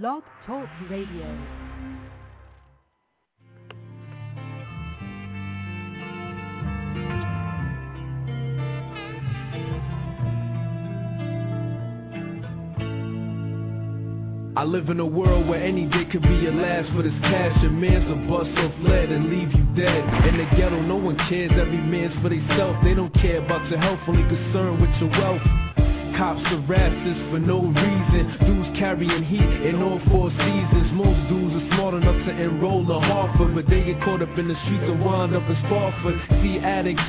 [0.00, 1.26] Blog Talk Radio.
[14.56, 17.54] I live in a world where any day could be your last for this cash.
[17.60, 20.04] Your man's a bust off lead and leave you dead.
[20.26, 21.52] In the ghetto, no one cares.
[21.52, 22.82] Every man's for theyself.
[22.82, 25.71] They don't care about your health, only concerned with your wealth.
[26.16, 28.22] Cops harass us for no reason.
[28.44, 30.92] Dudes carrying heat in all four seasons.
[30.92, 34.46] Most dudes are smart enough to enroll in Harvard, but they get caught up in
[34.48, 36.20] the streets and wind up in Spofford.
[36.44, 37.02] See addicts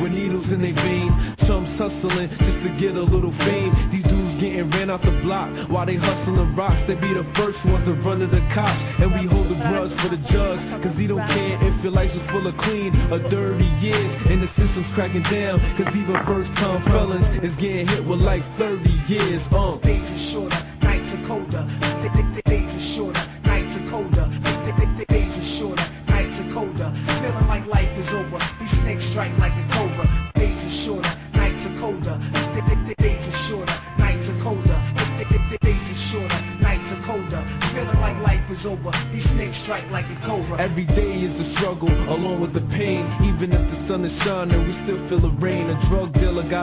[0.00, 1.08] with needles in their vein.
[1.48, 3.72] Some hustling just to get a little fame.
[3.90, 6.80] These dudes getting ran out the block while they hustling rocks.
[6.88, 8.80] They be the first ones to run to the cops.
[9.04, 12.10] And we hold the grudge for the judge, cause he don't care if your life
[12.10, 14.10] is full of clean or dirty years.
[14.32, 18.42] And the system's cracking down, cause even first time felons is getting hit with like
[18.58, 19.42] 30 years.
[19.52, 20.69] Uh.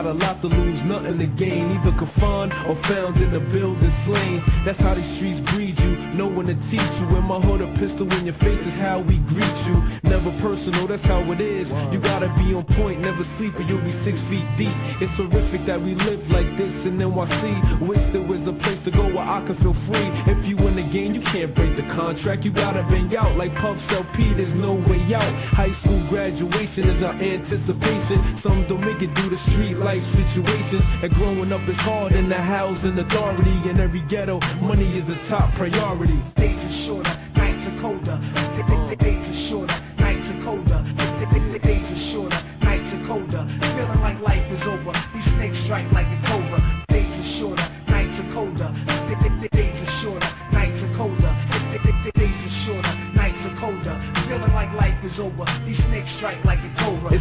[0.02, 1.74] Got a lot to lose, nothing to gain.
[1.74, 4.38] Either confined or found in the building slain.
[4.62, 6.14] That's how these streets breed you.
[6.14, 7.06] No one to teach you.
[7.18, 9.76] In my hood, a pistol in your face is how we greet you.
[10.06, 11.66] Never personal, that's how it is.
[11.90, 14.76] You gotta be on point, never sleep, or you'll be six feet deep.
[15.02, 17.82] It's horrific that we live like this in NYC.
[17.82, 20.08] Wish there was a place to go where I could feel free.
[20.30, 22.46] If you in the game, you can't break the contract.
[22.46, 23.82] You gotta bang out like Puff
[24.14, 24.30] P.
[24.30, 25.34] There's no way out.
[25.58, 28.40] High school graduation is our anticipation.
[28.42, 30.82] Some don't make it due the street life situations.
[31.02, 33.70] And growing up is hard in the housing authority.
[33.70, 36.18] In every ghetto, money is a top priority.
[36.36, 37.17] Days are shorter,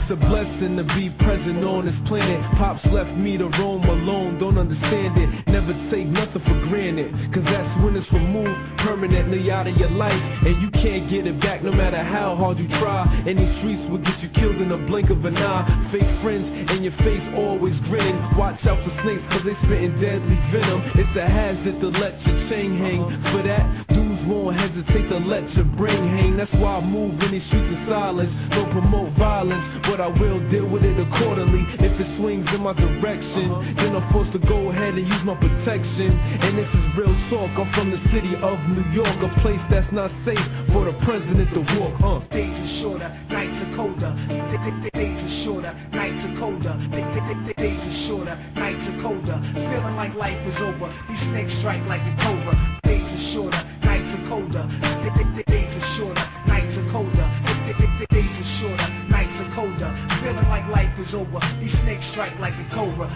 [0.08, 2.40] It's a blessing to be present on this planet.
[2.56, 5.28] Pops left me to roam alone, don't understand it.
[5.52, 8.56] Never take nothing for granted, cause that's when it's removed
[8.88, 10.16] permanently out of your life.
[10.48, 13.04] And you can't get it back no matter how hard you try.
[13.28, 15.68] And these streets will get you killed in the blink of an eye.
[15.92, 18.16] Fake friends in your face always grinning.
[18.40, 20.88] Watch out for snakes, cause they spitting deadly venom.
[20.96, 23.04] It's a hazard to let your chain hang.
[23.36, 26.38] For that, dudes won't hesitate to let your brain hang.
[26.38, 28.32] That's why I move in these streets in silence.
[28.52, 31.64] Don't promote violence, but I will deal with it accordingly.
[31.80, 35.36] If it swings in my direction, then I'm forced to go ahead and use my
[35.36, 36.12] protection.
[36.14, 37.52] And this is real talk.
[37.56, 40.44] I'm from the city of New York, a place that's not safe
[40.76, 41.96] for the president to walk.
[42.04, 42.20] Uh.
[42.36, 44.12] Days are shorter, nights are colder.
[44.94, 46.76] Days are shorter, nights are colder.
[46.92, 49.38] Days are shorter, nights are colder.
[49.56, 50.88] Feeling like life is over.
[51.10, 52.54] These snakes strike like a cobra.
[52.84, 54.68] Days are shorter, nights are colder.
[55.48, 57.28] Days are shorter, nights are colder.
[58.12, 59.92] Days are shorter, nights are colder.
[60.22, 61.40] Feeling like life is over.
[61.62, 63.08] These snakes strike like a cobra.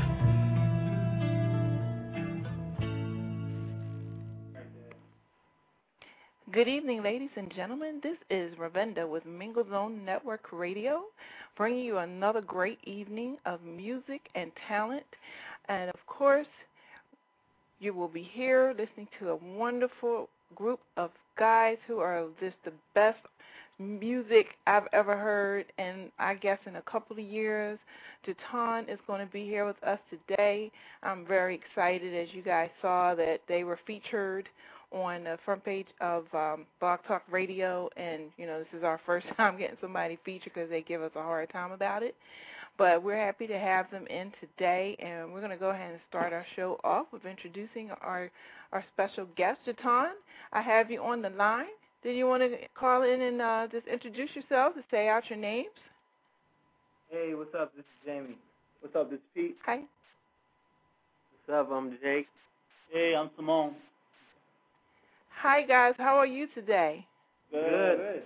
[6.53, 8.01] Good evening, ladies and gentlemen.
[8.03, 11.03] This is Ravenda with Mingle Zone Network Radio,
[11.55, 15.05] bringing you another great evening of music and talent.
[15.69, 16.47] And of course,
[17.79, 22.73] you will be here listening to a wonderful group of guys who are just the
[22.93, 23.19] best
[23.79, 27.79] music I've ever heard, and I guess in a couple of years.
[28.23, 30.71] Ju-Taun is going to be here with us today.
[31.01, 34.47] I'm very excited, as you guys saw, that they were featured
[34.91, 38.99] on the front page of um, Blog Talk Radio, and you know this is our
[39.05, 42.15] first time getting somebody featured because they give us a hard time about it.
[42.77, 45.99] But we're happy to have them in today, and we're going to go ahead and
[46.09, 48.29] start our show off with introducing our
[48.71, 50.11] our special guest, Ju-Taun.
[50.53, 51.65] I have you on the line.
[52.03, 55.39] Did you want to call in and uh, just introduce yourself and say out your
[55.39, 55.67] names?
[57.09, 57.75] Hey, what's up?
[57.75, 58.37] This is Jamie.
[58.79, 59.09] What's up?
[59.09, 59.57] This is Pete.
[59.65, 59.81] Hi.
[61.45, 61.71] What's up?
[61.71, 62.27] I'm Jake.
[62.91, 63.73] Hey, I'm Samoeun.
[65.41, 67.03] Hi guys, how are you today?
[67.49, 67.97] Good.
[67.97, 68.23] Good.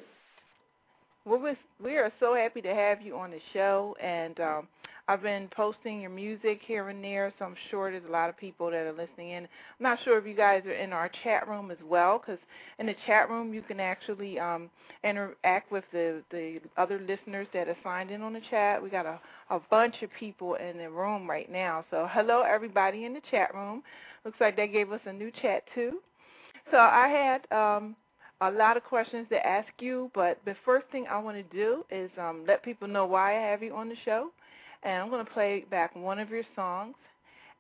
[1.24, 4.68] Well, we're, we are so happy to have you on the show, and um,
[5.08, 8.38] I've been posting your music here and there, so I'm sure there's a lot of
[8.38, 9.44] people that are listening in.
[9.44, 9.50] I'm
[9.82, 12.40] not sure if you guys are in our chat room as well, because
[12.80, 14.70] in the chat room you can actually um,
[15.04, 18.82] interact with the the other listeners that are signed in on the chat.
[18.82, 19.20] We got a
[19.52, 23.54] a bunch of people in the room right now, so hello everybody in the chat
[23.54, 23.84] room.
[24.24, 26.00] Looks like they gave us a new chat too.
[26.72, 27.96] So I had um,
[28.42, 31.86] a lot of questions to ask you, but the first thing I want to do
[31.92, 34.32] is um, let people know why I have you on the show.
[34.86, 36.96] And I'm going to play back one of your songs.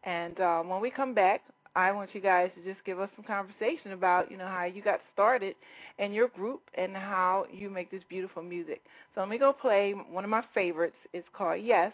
[0.03, 1.41] And uh, when we come back,
[1.75, 4.81] I want you guys to just give us some conversation about, you know, how you
[4.81, 5.55] got started
[5.97, 8.81] in your group and how you make this beautiful music.
[9.13, 10.95] So let me go play one of my favorites.
[11.11, 11.91] It's called Yes.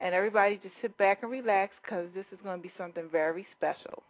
[0.00, 3.46] And everybody just sit back and relax because this is going to be something very
[3.54, 4.02] special.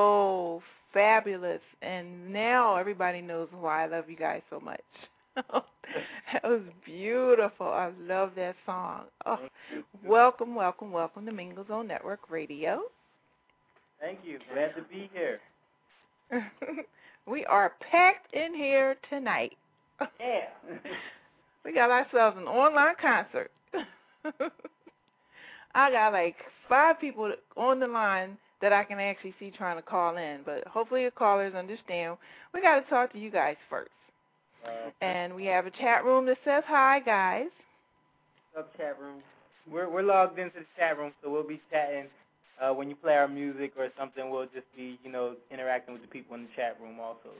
[0.00, 1.60] So fabulous.
[1.82, 4.80] And now everybody knows why I love you guys so much.
[5.36, 7.66] that was beautiful.
[7.66, 9.02] I love that song.
[9.26, 9.38] Oh,
[10.04, 12.82] welcome, welcome, welcome to Mingle Zone Network Radio.
[14.00, 14.38] Thank you.
[14.52, 15.40] Glad to be here.
[17.26, 19.52] we are packed in here tonight.
[20.00, 20.48] Yeah.
[21.64, 23.50] we got ourselves an online concert.
[25.74, 26.36] I got like
[26.68, 30.66] five people on the line that I can actually see trying to call in, but
[30.66, 32.16] hopefully the callers understand.
[32.52, 33.90] We got to talk to you guys first.
[34.64, 37.46] Uh, And we have a chat room that says hi, guys.
[38.52, 39.22] What's up, chat room?
[39.70, 42.06] We're we're logged into the chat room, so we'll be chatting.
[42.60, 46.02] Uh, when you play our music or something, we'll just be, you know, interacting with
[46.02, 47.30] the people in the chat room also.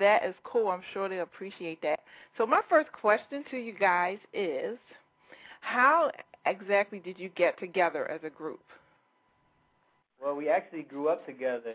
[0.00, 0.68] That is cool.
[0.68, 2.00] I'm sure they appreciate that.
[2.36, 4.76] So my first question to you guys is,
[5.60, 6.10] how
[6.46, 8.60] exactly did you get together as a group?
[10.22, 11.74] Well, we actually grew up together.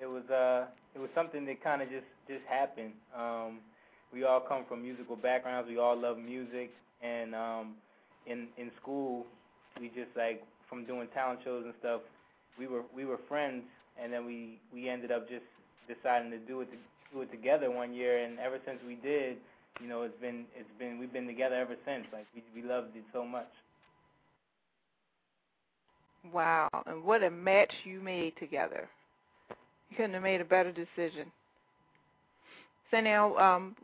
[0.00, 2.92] It was uh, it was something that kind of just just happened.
[3.16, 3.60] Um,
[4.12, 5.68] we all come from musical backgrounds.
[5.68, 6.70] We all love music,
[7.02, 7.74] and um,
[8.26, 9.26] in in school,
[9.80, 12.00] we just like from doing talent shows and stuff.
[12.58, 13.62] We were we were friends,
[14.02, 15.46] and then we we ended up just
[15.86, 16.78] deciding to do it to,
[17.14, 18.24] do it together one year.
[18.24, 19.38] And ever since we did,
[19.80, 22.06] you know, it's been it's been we've been together ever since.
[22.12, 23.50] Like we we loved it so much.
[26.32, 28.88] Wow, and what a match you made together.
[29.90, 31.30] You couldn't have made a better decision.
[32.90, 33.76] So now, um,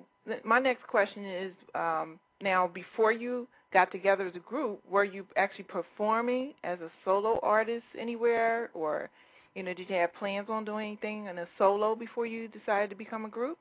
[0.45, 5.27] my next question is, um, now before you got together as a group, were you
[5.37, 9.11] actually performing as a solo artist anywhere, or
[9.55, 12.91] you know, did you have plans on doing anything in a solo before you decided
[12.91, 13.59] to become a group?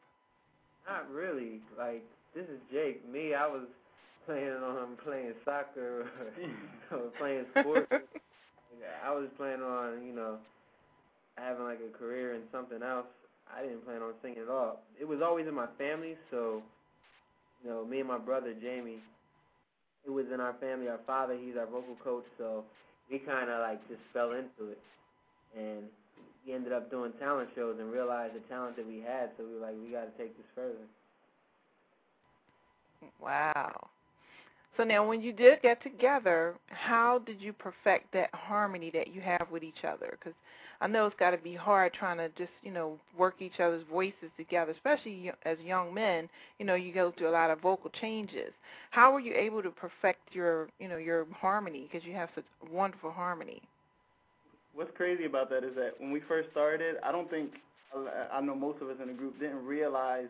[0.88, 1.62] Not really.
[1.78, 2.04] Like
[2.36, 3.08] this is Jake.
[3.12, 3.64] Me, I was
[4.26, 6.08] planning on playing soccer
[6.92, 7.92] or, or playing sports.
[9.06, 10.38] I was planning on, you know,
[11.38, 13.08] having like a career in something else.
[13.50, 14.82] I didn't plan on singing at all.
[15.00, 16.62] It was always in my family, so
[17.64, 19.00] you know, me and my brother Jamie,
[20.06, 20.88] it was in our family.
[20.88, 22.64] Our father, he's our vocal coach, so
[23.12, 24.80] we kind of like just fell into it,
[25.58, 25.84] and
[26.46, 29.32] we ended up doing talent shows and realized the talent that we had.
[29.38, 30.86] So we were like, we got to take this further.
[33.20, 33.89] Wow.
[34.78, 39.22] So now, when you did get together, how did you perfect that harmony that you
[39.22, 40.18] have with each other?
[40.18, 40.34] Because
[40.82, 43.84] I know it's got to be hard trying to just, you know, work each other's
[43.92, 46.30] voices together, especially as young men.
[46.60, 48.54] You know, you go through a lot of vocal changes.
[48.92, 51.90] How were you able to perfect your, you know, your harmony?
[51.92, 53.62] Because you have such wonderful harmony.
[54.74, 57.52] What's crazy about that is that when we first started, I don't think
[57.94, 60.28] uh, I know most of us in the group didn't realize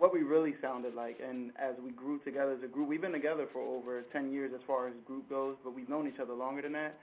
[0.00, 1.18] what we really sounded like.
[1.22, 4.50] And as we grew together as a group, we've been together for over 10 years
[4.54, 6.98] as far as group goes, but we've known each other longer than that.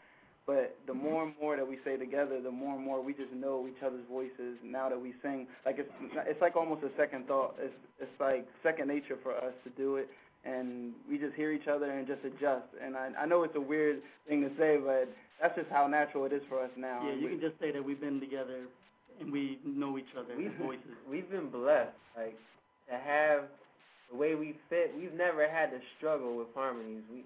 [0.48, 1.04] But the mm-hmm.
[1.04, 3.84] more and more that we stay together, the more and more we just know each
[3.86, 4.58] other's voices.
[4.63, 5.92] Now that we sing, like it's
[6.25, 7.56] it's like almost a second thought.
[7.60, 10.08] It's it's like second nature for us to do it,
[10.46, 12.72] and we just hear each other and just adjust.
[12.82, 15.12] And I I know it's a weird thing to say, but
[15.42, 17.04] that's just how natural it is for us now.
[17.06, 18.72] Yeah, you can just say that we've been together
[19.20, 20.32] and we know each other.
[20.38, 20.96] We've voices.
[21.10, 22.39] we've been blessed, like
[22.89, 23.44] to have
[24.12, 24.94] the way we fit.
[24.98, 27.01] We've never had to struggle with harmonies.
[27.12, 27.24] We,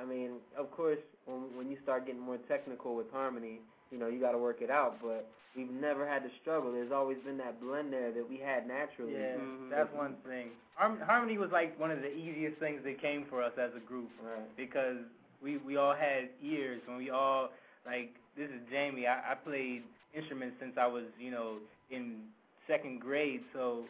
[0.00, 4.08] I mean, of course, when when you start getting more technical with harmony, you know,
[4.08, 4.98] you got to work it out.
[5.00, 6.72] But we've never had to struggle.
[6.72, 9.12] There's always been that blend there that we had naturally.
[9.14, 9.70] Yeah, Mhm.
[9.70, 10.50] that's one thing.
[10.74, 13.80] Harm- Harmony was like one of the easiest things that came for us as a
[13.80, 14.56] group Right.
[14.56, 14.98] because
[15.40, 17.50] we we all had ears and we all
[17.86, 19.06] like this is Jamie.
[19.06, 21.58] I, I played instruments since I was you know
[21.90, 22.24] in
[22.66, 23.84] second grade, so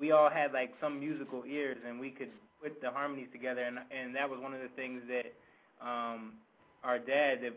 [0.00, 2.30] we all had like some musical ears and we could
[2.62, 5.32] put the harmonies together and and that was one of the things that
[5.86, 6.32] um
[6.84, 7.52] our dad, that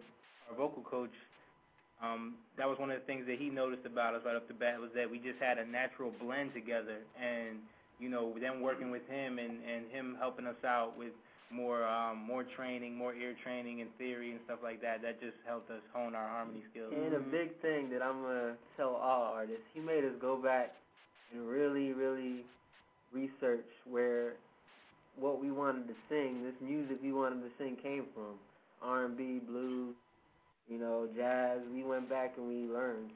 [0.50, 1.14] our vocal coach,
[2.04, 4.54] um, that was one of the things that he noticed about us right off the
[4.54, 7.60] bat was that we just had a natural blend together and
[8.00, 11.14] you know, then working with him and, and him helping us out with
[11.54, 15.38] more um, more training, more ear training and theory and stuff like that, that just
[15.48, 16.92] helped us hone our harmony skills.
[16.92, 20.74] And a big thing that I'm gonna tell all artists, he made us go back
[21.36, 22.46] really, really
[23.12, 24.34] research where
[25.20, 28.36] what we wanted to sing, this music we wanted to sing came from.
[28.82, 29.96] R and B, blues,
[30.68, 31.60] you know, jazz.
[31.74, 33.12] We went back and we learned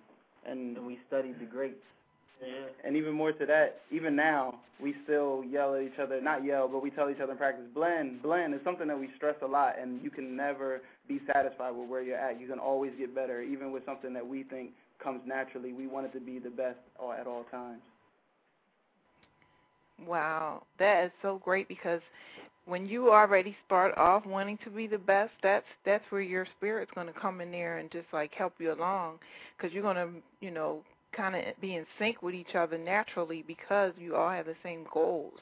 [0.46, 1.76] and and we studied the greats.
[2.42, 2.68] Yeah.
[2.86, 6.22] And even more to that, even now, we still yell at each other.
[6.22, 8.54] Not yell, but we tell each other in practice, blend, blend.
[8.54, 12.04] It's something that we stress a lot, and you can never be satisfied with where
[12.04, 12.40] you're at.
[12.40, 14.72] You can always get better, even with something that we think
[15.04, 15.74] comes naturally.
[15.74, 16.78] We want it to be the best
[17.20, 17.82] at all times.
[20.06, 22.01] Wow, that is so great because
[22.66, 26.92] when you already start off wanting to be the best, that's that's where your spirit's
[26.94, 29.20] going to come in there and just like help you along,
[29.58, 30.82] because you're going to you know
[31.16, 34.86] kind of be in sync with each other naturally because you all have the same
[34.94, 35.39] goals,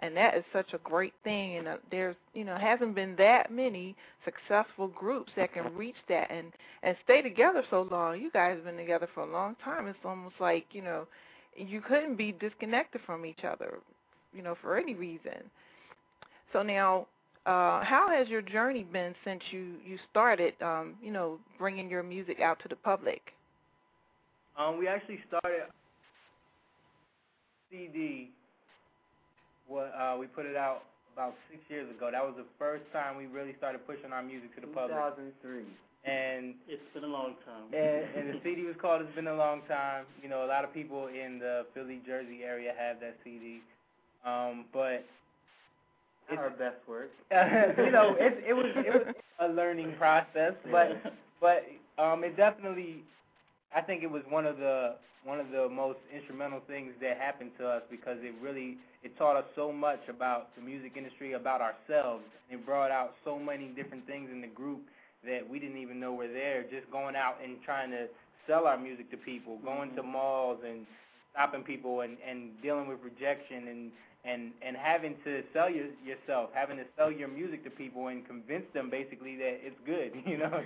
[0.00, 1.56] and that is such a great thing.
[1.58, 6.30] And uh, there's you know hasn't been that many successful groups that can reach that
[6.30, 8.20] and and stay together so long.
[8.20, 9.86] You guys have been together for a long time.
[9.86, 11.06] It's almost like you know
[11.56, 13.78] you couldn't be disconnected from each other,
[14.34, 15.50] you know, for any reason
[16.54, 17.08] so now,
[17.44, 22.02] uh, how has your journey been since you you started, um, you know, bringing your
[22.02, 23.20] music out to the public?
[24.56, 25.66] Um, we actually started
[27.70, 28.30] CD.
[29.66, 32.08] What uh, we put it out about six years ago.
[32.10, 34.96] That was the first time we really started pushing our music to the public.
[34.96, 35.64] 2003.
[36.06, 37.72] And it's been a long time.
[37.72, 40.62] And, and the CD was called "It's Been a Long Time." You know, a lot
[40.62, 43.60] of people in the Philly, Jersey area have that CD.
[44.24, 45.04] Um, but
[46.30, 47.10] it's our best work.
[47.30, 51.64] you know, it it was it was a learning process, but but
[52.02, 53.04] um, it definitely,
[53.74, 57.50] I think it was one of the one of the most instrumental things that happened
[57.58, 61.60] to us because it really it taught us so much about the music industry, about
[61.60, 62.24] ourselves.
[62.50, 64.80] It brought out so many different things in the group
[65.24, 66.62] that we didn't even know were there.
[66.62, 68.06] Just going out and trying to
[68.46, 70.86] sell our music to people, going to malls and
[71.32, 73.92] stopping people and and dealing with rejection and
[74.24, 78.26] and and having to sell your, yourself, having to sell your music to people and
[78.26, 80.62] convince them basically that it's good, you know.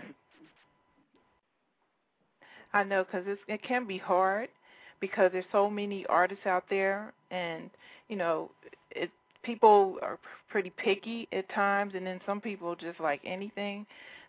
[2.72, 4.48] I know because it can be hard
[5.00, 7.70] because there's so many artists out there, and
[8.08, 8.50] you know,
[8.90, 9.10] it
[9.42, 10.18] people are
[10.50, 13.86] pretty picky at times, and then some people just like anything.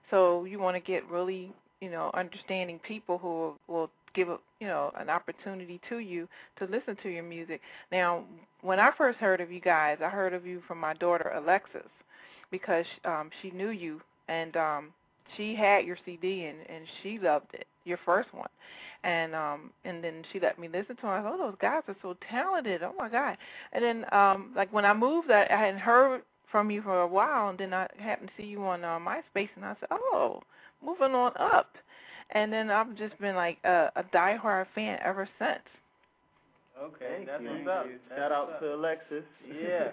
[0.09, 4.67] So you want to get really, you know, understanding people who will give a, you
[4.67, 7.61] know an opportunity to you to listen to your music.
[7.91, 8.23] Now,
[8.61, 11.89] when I first heard of you guys, I heard of you from my daughter Alexis
[12.51, 14.89] because um she knew you and um
[15.37, 18.49] she had your CD and and she loved it, your first one.
[19.03, 21.09] And um and then she let me listen to it.
[21.09, 22.83] I thought, oh, those guys are so talented.
[22.83, 23.37] Oh my god.
[23.73, 27.07] And then um like when I moved I, I hadn't heard from you for a
[27.07, 30.41] while and then I happened to see you on uh, MySpace and I said, "Oh,
[30.83, 31.75] moving on up."
[32.31, 35.59] And then I've just been like a, a diehard fan ever since.
[36.81, 37.49] Okay, Thank that's you.
[37.49, 37.85] what's up.
[38.15, 39.23] Shout out what's to Alexis.
[39.61, 39.89] Yeah.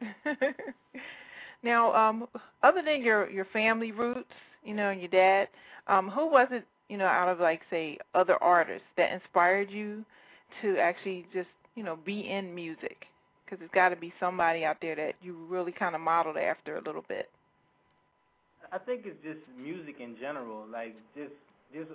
[1.62, 2.26] now, um,
[2.62, 4.30] other than your your family roots,
[4.64, 5.48] you know, and your dad,
[5.86, 10.04] um, who was it, you know, out of like say other artists that inspired you
[10.62, 13.06] to actually just, you know, be in music?
[13.44, 16.76] Because it's got to be somebody out there that you really kind of modeled after
[16.76, 17.30] a little bit.
[18.72, 21.32] I think it's just music in general, like just
[21.72, 21.90] just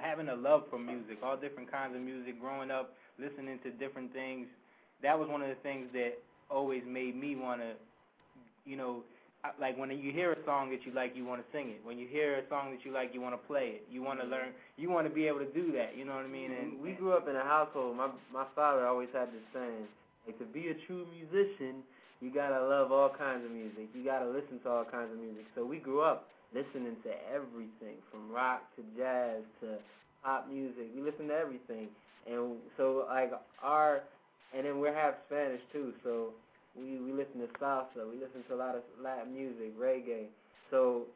[0.00, 2.40] having a love for music, all different kinds of music.
[2.40, 4.46] Growing up, listening to different things,
[5.02, 6.18] that was one of the things that
[6.50, 7.72] always made me want to,
[8.64, 9.02] you know,
[9.58, 11.80] like when you hear a song that you like, you want to sing it.
[11.82, 13.86] When you hear a song that you like, you want to play it.
[13.90, 14.32] You want to mm-hmm.
[14.32, 14.48] learn.
[14.76, 15.96] You want to be able to do that.
[15.96, 16.52] You know what I mean?
[16.52, 17.96] And we grew up in a household.
[17.96, 19.88] My my father always had this saying,
[20.26, 21.82] like to be a true musician,
[22.20, 23.88] you gotta love all kinds of music.
[23.94, 25.46] You gotta listen to all kinds of music.
[25.54, 29.78] So we grew up listening to everything, from rock to jazz to
[30.22, 30.92] pop music.
[30.94, 31.88] We listen to everything,
[32.26, 34.02] and so like our,
[34.54, 35.92] and then we're half Spanish too.
[36.04, 36.34] So
[36.76, 38.04] we we listen to salsa.
[38.04, 40.28] We listen to a lot of Latin music, reggae.
[40.70, 41.06] So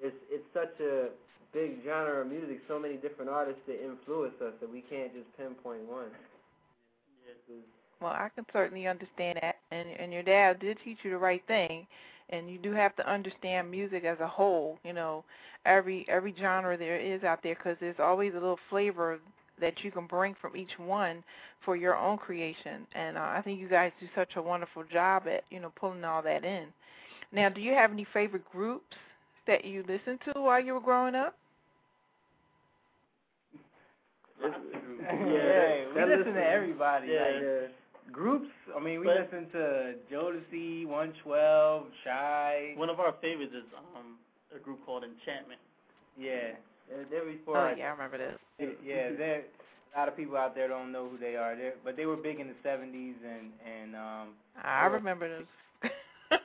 [0.00, 1.08] it's it's such a
[1.52, 2.60] big genre of music.
[2.68, 6.14] So many different artists that influence us that we can't just pinpoint one.
[7.26, 7.77] Yeah.
[8.00, 11.42] Well, I can certainly understand that, and and your dad did teach you the right
[11.46, 11.86] thing,
[12.30, 14.78] and you do have to understand music as a whole.
[14.84, 15.24] You know,
[15.66, 19.18] every every genre there is out there, because there's always a little flavor
[19.60, 21.24] that you can bring from each one
[21.64, 22.86] for your own creation.
[22.94, 26.04] And uh, I think you guys do such a wonderful job at you know pulling
[26.04, 26.66] all that in.
[27.32, 28.96] Now, do you have any favorite groups
[29.48, 31.34] that you listened to while you were growing up?
[34.40, 34.50] yeah,
[35.10, 37.08] Yeah, we listen listen- to everybody.
[37.08, 37.20] Yeah.
[37.20, 37.66] Like, yeah.
[38.12, 38.48] Groups.
[38.74, 42.72] I mean, we But- listen to Jodeci, 112, Shy.
[42.76, 43.64] One of our favorites is
[43.96, 44.18] um
[44.54, 45.60] a group called Enchantment.
[46.16, 46.52] Yeah,
[46.88, 48.38] They're, they're before Oh our yeah, I remember this.
[48.82, 49.10] yeah.
[49.12, 49.42] There,
[49.94, 51.54] a lot of people out there don't know who they are.
[51.54, 54.28] They're, but they were big in the 70s and and um.
[54.62, 55.46] I remember this.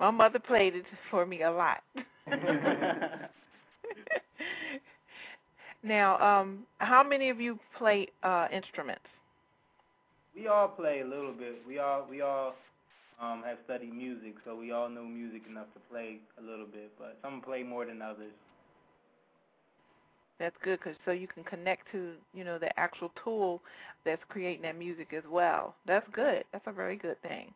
[0.00, 1.82] My mother played it for me a lot.
[5.82, 9.04] now, um, how many of you play uh instruments?
[10.38, 11.60] We all play a little bit.
[11.66, 12.54] We all we all
[13.20, 16.92] um have studied music, so we all know music enough to play a little bit.
[16.98, 18.32] But some play more than others.
[20.38, 23.60] That's good, cause so you can connect to you know the actual tool
[24.04, 25.74] that's creating that music as well.
[25.86, 26.44] That's good.
[26.52, 27.52] That's a very good thing.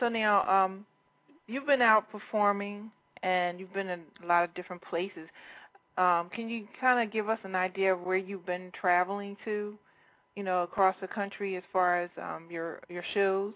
[0.00, 0.84] So now, um,
[1.46, 2.90] you've been out performing
[3.22, 5.28] and you've been in a lot of different places.
[5.96, 9.78] Um, can you kind of give us an idea of where you've been traveling to,
[10.36, 13.54] you know, across the country as far as um, your your shows?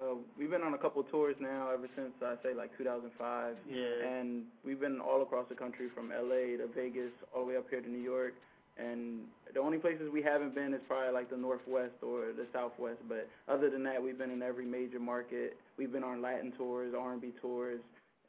[0.00, 3.56] Uh, we've been on a couple tours now ever since I say like 2005.
[3.68, 3.84] Yeah.
[4.06, 7.64] And we've been all across the country from LA to Vegas, all the way up
[7.70, 8.34] here to New York.
[8.76, 9.20] And
[9.54, 12.98] the only places we haven't been is probably like the Northwest or the Southwest.
[13.08, 15.56] But other than that, we've been in every major market.
[15.78, 17.80] We've been on Latin tours, R&B tours,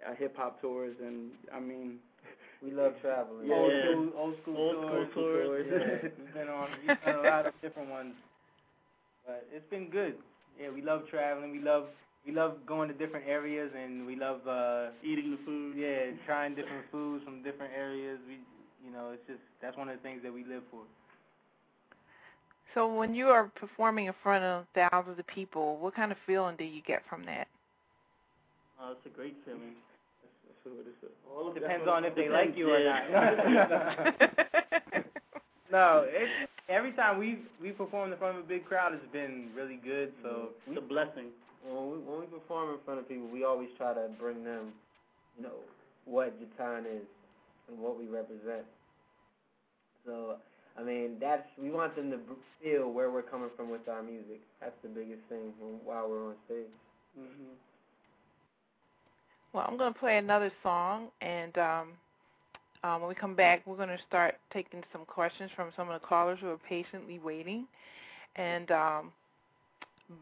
[0.07, 1.97] uh, hip hop tours, and I mean,
[2.63, 3.47] We love traveling.
[3.47, 3.55] Yeah.
[3.55, 5.45] Old school, old school Old school tours.
[5.47, 5.65] tours.
[5.69, 8.13] Yeah, we've been on, we've done a lot of different ones,
[9.25, 10.15] but it's been good.
[10.59, 11.51] Yeah, we love traveling.
[11.51, 11.85] We love,
[12.25, 15.75] we love going to different areas, and we love, uh, Eating the food.
[15.77, 18.17] yeah, trying different foods from different areas.
[18.27, 18.39] We,
[18.83, 20.81] you know, it's just that's one of the things that we live for.
[22.73, 26.55] So when you are performing in front of thousands of people, what kind of feeling
[26.57, 27.47] do you get from that?
[28.79, 29.73] Oh, it's a great feeling.
[30.21, 30.56] that's what it is.
[31.29, 33.09] All of Depends on if they like you or not.
[35.71, 36.29] no, it,
[36.69, 40.13] every time we we performed in front of a big crowd, it's been really good.
[40.23, 41.27] So It's a blessing.
[41.65, 44.71] When we when we perform in front of people, we always try to bring them,
[45.37, 45.59] you know,
[46.05, 47.03] what Ju-Taun is
[47.67, 48.65] and what we represent.
[50.05, 50.37] So,
[50.79, 52.17] I mean, that's we want them to
[52.63, 54.39] feel where we're coming from with our music.
[54.61, 55.51] That's the biggest thing
[55.83, 56.71] while we're on stage.
[57.15, 57.53] hmm
[59.53, 61.87] Well, I'm going to play another song, and um,
[62.83, 65.99] um, when we come back, we're going to start taking some questions from some of
[65.99, 67.65] the callers who are patiently waiting.
[68.35, 69.11] And um,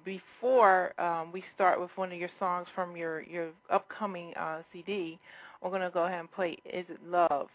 [0.06, 5.20] before um, we start with one of your songs from your your upcoming uh, CD,
[5.62, 7.48] we're going to go ahead and play "Is It Love,"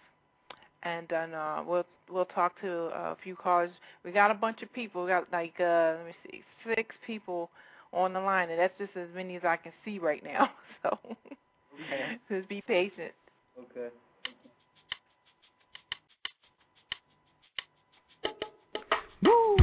[0.82, 3.70] and then uh, we'll we'll talk to a few callers.
[4.04, 5.04] We got a bunch of people.
[5.04, 7.48] We got like uh, let me see, six people
[7.92, 10.50] on the line, and that's just as many as I can see right now.
[10.82, 10.98] So.
[12.30, 13.12] Just be patient.
[13.58, 13.88] Okay.
[19.24, 19.59] Girl,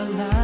[0.00, 0.39] alive.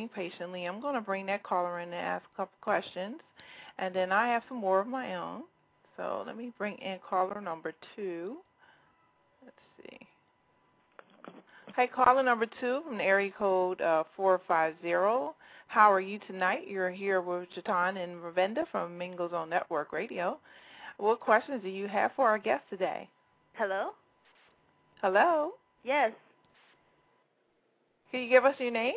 [0.00, 0.64] Waiting patiently.
[0.64, 3.16] I'm going to bring that caller in and ask a couple questions,
[3.78, 5.42] and then I have some more of my own.
[5.98, 8.36] So let me bring in caller number two.
[9.44, 9.98] Let's see.
[11.76, 15.36] Hey, caller number two from the area code uh, 450.
[15.68, 16.60] How are you tonight?
[16.66, 20.38] You're here with Ju-Taun and Ravenda from Mingle Zone Network Radio.
[20.96, 23.06] What questions do you have for our guest today?
[23.52, 23.90] Hello?
[25.02, 25.50] Hello?
[25.84, 26.12] Yes.
[28.10, 28.94] Can you give us your name?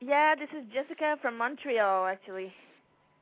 [0.00, 2.52] Yeah, this is Jessica from Montreal, actually.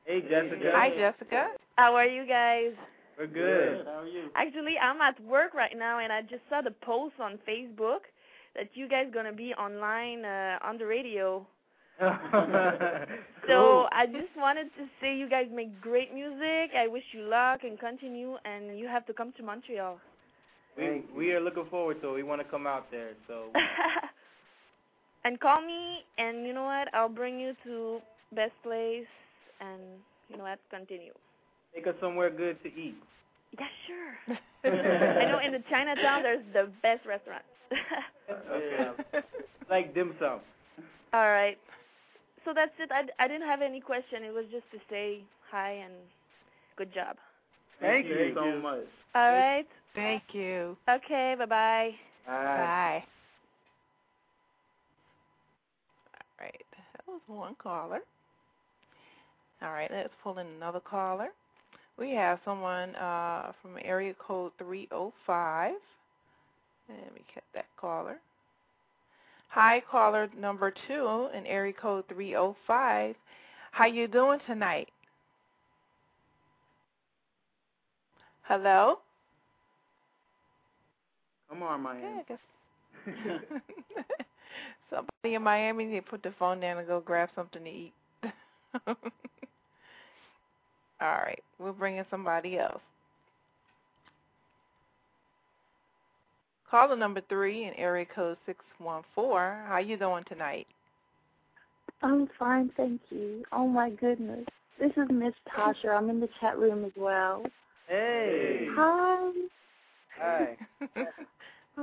[0.05, 0.71] Hey, Jessica.
[0.73, 1.47] Hi, Jessica.
[1.77, 2.71] How are you guys?
[3.17, 3.85] We're good.
[3.85, 4.29] How are you?
[4.35, 8.09] Actually, I'm at work right now, and I just saw the post on Facebook
[8.55, 11.45] that you guys gonna be online uh, on the radio.
[13.47, 16.71] So I just wanted to say you guys make great music.
[16.77, 19.99] I wish you luck and continue, and you have to come to Montreal.
[20.77, 22.13] we we are looking forward to it.
[22.13, 23.11] We want to come out there.
[23.27, 23.51] So
[25.25, 26.93] and call me, and you know what?
[26.93, 27.99] I'll bring you to
[28.35, 29.07] best place,
[29.61, 29.81] and
[30.29, 30.59] you know what?
[30.69, 31.13] Continue.
[31.75, 32.95] take us somewhere good to eat.
[33.59, 34.37] Yeah, sure.
[34.65, 37.47] I know in the Chinatown there's the best restaurants.
[38.29, 38.77] Okay.
[39.13, 39.23] Um,
[39.69, 40.39] like dim sum.
[41.13, 41.57] All right.
[42.45, 42.89] So that's it.
[42.91, 44.23] I, I didn't have any question.
[44.23, 45.19] It was just to say
[45.51, 45.93] hi and
[46.77, 47.17] good job.
[47.79, 48.33] Thank you you.
[48.33, 48.85] so much.
[49.15, 49.67] All right.
[49.93, 50.77] Thank you.
[50.89, 51.35] Okay.
[51.37, 51.91] Bye bye.
[52.25, 53.03] Bye.
[56.15, 56.65] All right.
[56.77, 57.99] That was one caller.
[59.61, 61.29] All right, let's pull in another caller.
[61.97, 65.73] We have someone uh, from area code 305.
[66.89, 68.17] Let me cut that caller.
[69.49, 73.15] Hi, caller number two in area code 305.
[73.71, 74.89] How you doing tonight?
[78.41, 78.95] Hello?
[81.49, 82.05] Come on, Miami.
[82.05, 82.39] I guess
[84.93, 87.93] somebody in Miami need to put the phone down and go grab something to eat.
[88.87, 88.97] All
[91.01, 92.81] right, we'll bring in somebody else.
[96.69, 99.63] Caller number three in area code six one four.
[99.67, 100.67] How you doing tonight?
[102.01, 103.43] I'm fine, thank you.
[103.51, 104.45] Oh my goodness.
[104.79, 105.95] This is Miss Tasha.
[105.95, 107.43] I'm in the chat room as well.
[107.87, 108.67] Hey.
[108.71, 109.31] Hi.
[110.19, 110.57] Hi.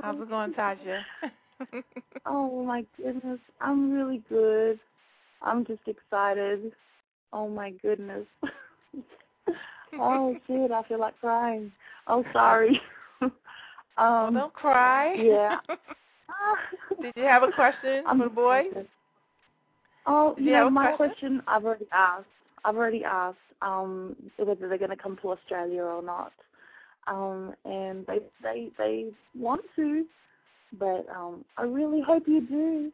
[0.01, 1.01] How's it going, Tasha?
[2.25, 3.39] Oh my goodness.
[3.59, 4.79] I'm really good.
[5.41, 6.71] I'm just excited.
[7.33, 8.25] Oh my goodness.
[9.99, 11.71] oh shit, I feel like crying.
[12.07, 12.79] Oh sorry.
[13.21, 13.31] well,
[13.97, 15.13] um don't cry.
[15.15, 15.57] yeah.
[17.01, 18.65] Did you have a question I'm for the boys?
[20.05, 21.07] Oh, Did you you have know, a my question?
[21.07, 22.25] question I've already asked.
[22.65, 26.33] I've already asked um whether they're gonna come to Australia or not.
[27.07, 30.05] Um and they they they want to,
[30.77, 32.91] but um I really hope you do.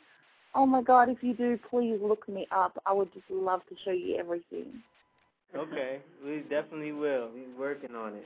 [0.56, 2.82] Oh my god, if you do, please look me up.
[2.86, 4.82] I would just love to show you everything.
[5.56, 7.30] Okay, we definitely will.
[7.34, 8.26] We're working on it.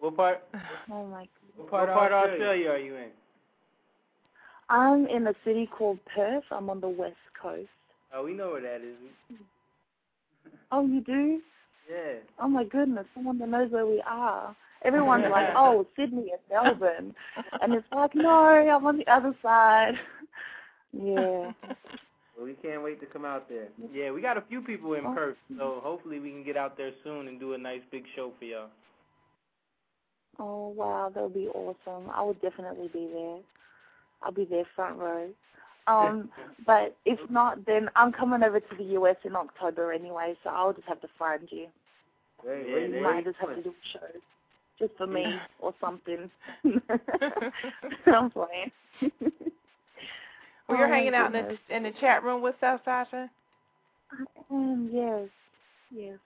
[0.00, 0.42] What part?
[0.90, 3.08] Oh my What part, what part of Australia are you in?
[4.68, 6.44] I'm in a city called Perth.
[6.50, 7.68] I'm on the west coast.
[8.14, 8.96] Oh, we know where that is.
[10.70, 11.40] Oh, you do?
[11.90, 12.14] Yeah.
[12.40, 14.56] Oh my goodness, someone that knows where we are.
[14.84, 17.14] Everyone's like, oh, Sydney and Melbourne.
[17.60, 19.94] And it's like, no, I'm on the other side.
[20.92, 21.52] yeah.
[22.36, 23.68] Well, we can't wait to come out there.
[23.92, 25.14] Yeah, we got a few people in Oh.
[25.14, 28.32] Perth, so hopefully we can get out there soon and do a nice big show
[28.38, 28.68] for y'all.
[30.38, 32.10] Oh, wow, that would be awesome.
[32.10, 33.38] I would definitely be there.
[34.22, 35.28] I'll be there front row.
[35.86, 36.30] Um,
[36.66, 40.72] but if not, then I'm coming over to the US in October anyway, so I'll
[40.72, 41.66] just have to find you.
[42.42, 44.06] Hey, Yeah, where they- you Might just have to do a show
[44.78, 46.30] just for me or something.
[48.06, 48.70] I'm playing.
[50.68, 53.28] Well, you're Oh, hanging out in the in the chat room with us, Tasha.
[54.50, 55.28] Um, yes,
[55.90, 56.18] yes.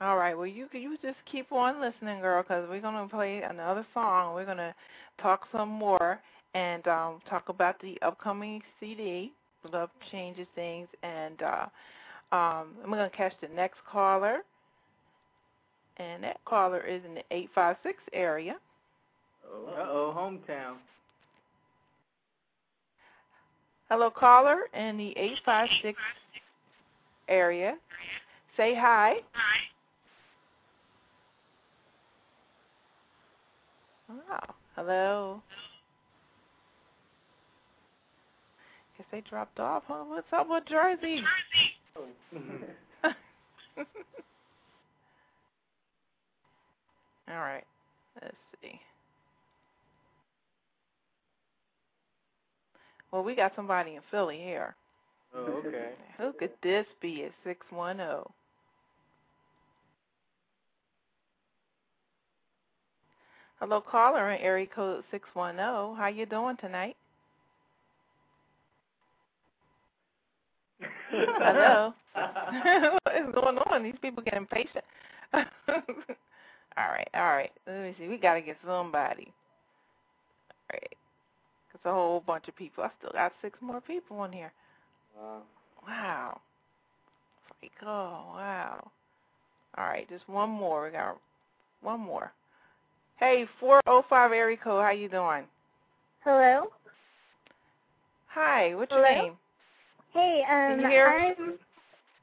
[0.00, 0.36] All right.
[0.36, 4.34] Well, you you just keep on listening, girl, because we're gonna play another song.
[4.34, 4.74] We're gonna
[5.22, 6.20] talk some more
[6.54, 9.32] and um, talk about the upcoming CD,
[9.72, 11.66] Love Changes Things, and uh,
[12.36, 14.38] um, I'm gonna catch the next caller,
[15.98, 18.56] and that caller is in the eight five six area.
[19.44, 20.74] Uh oh, hometown.
[23.88, 25.98] Hello, caller in the eight five six
[27.28, 27.76] area.
[28.56, 29.16] Say hi.
[29.32, 29.58] Hi.
[34.08, 34.54] Wow.
[34.74, 35.42] Hello.
[38.96, 40.04] Guess they dropped off, huh?
[40.06, 41.22] What's up with Jersey?
[42.32, 42.44] Jersey?
[47.28, 47.64] All right.
[48.22, 48.80] Let's see.
[53.10, 54.74] Well, we got somebody in Philly here.
[55.34, 55.90] Oh, okay.
[56.18, 58.22] Who could this be at 610?
[63.58, 65.56] Hello, caller in area code 610.
[65.96, 66.96] How you doing tonight?
[71.10, 71.94] Hello.
[73.02, 73.82] what is going on?
[73.82, 74.84] These people get impatient.
[76.76, 77.50] All right, all right.
[77.66, 78.08] Let me see.
[78.08, 79.32] We got to get somebody.
[80.70, 80.96] All right.
[81.74, 82.84] It's a whole bunch of people.
[82.84, 84.52] I still got six more people in here.
[85.16, 85.42] Wow.
[85.86, 86.40] Wow.
[87.62, 88.90] Like, oh, wow.
[89.78, 90.86] All right, just one more.
[90.86, 91.18] We got
[91.82, 92.32] one more.
[93.18, 95.44] Hey, 405 area code, how you doing?
[96.24, 96.68] Hello.
[98.28, 99.02] Hi, what's Hello?
[99.02, 99.32] your name?
[100.12, 101.08] Hey, um, Can you hear?
[101.08, 101.58] I'm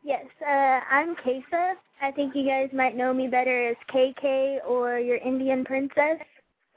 [0.03, 1.73] yes, uh, I'm Kesa.
[2.01, 6.19] I think you guys might know me better as KK or your Indian princess.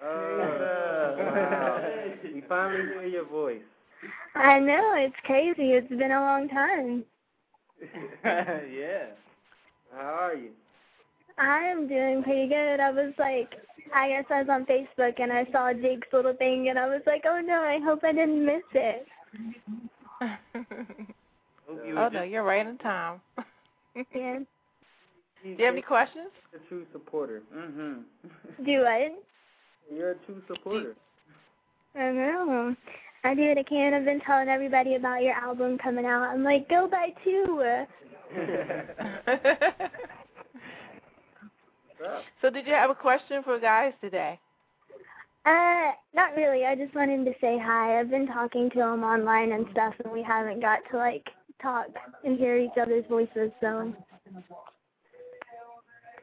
[0.03, 1.83] Oh, wow.
[2.35, 3.62] We finally hear your voice.
[4.35, 5.73] I know it's crazy.
[5.73, 7.05] It's been a long time.
[8.25, 9.07] yeah.
[9.93, 10.51] How are you?
[11.39, 12.81] I'm doing pretty good.
[12.81, 13.55] I was like,
[13.95, 17.03] I guess I was on Facebook and I saw Jake's little thing and I was
[17.07, 19.07] like, oh no, I hope I didn't miss it.
[21.69, 23.21] oh, no, you're right in time.
[24.15, 24.41] Yeah.
[25.43, 26.29] Do you have any questions?
[26.55, 27.43] A true supporter.
[27.57, 28.65] Mm-hmm.
[28.65, 29.09] Do I?
[29.91, 30.95] You're a true supporter.
[31.95, 32.77] I know.
[33.25, 33.95] I do what I can.
[33.95, 36.25] I've been telling everybody about your album coming out.
[36.25, 37.63] I'm like, go buy two.
[42.43, 44.39] so, did you have a question for guys today?
[45.47, 46.64] Uh, not really.
[46.64, 47.99] I just wanted to say hi.
[47.99, 51.25] I've been talking to them online and stuff, and we haven't got to like
[51.61, 51.87] talk
[52.25, 53.51] and hear each other's voices.
[53.61, 53.93] So.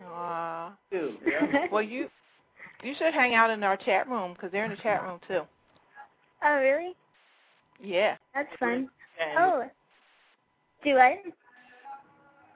[0.06, 0.74] Aw.
[1.72, 2.08] Well, you
[2.84, 5.42] you should hang out in our chat room because they're in the chat room too.
[6.44, 6.94] Oh, really?
[7.82, 8.18] Yeah.
[8.36, 8.90] That's fun.
[9.38, 9.64] Oh.
[10.84, 11.18] Do I?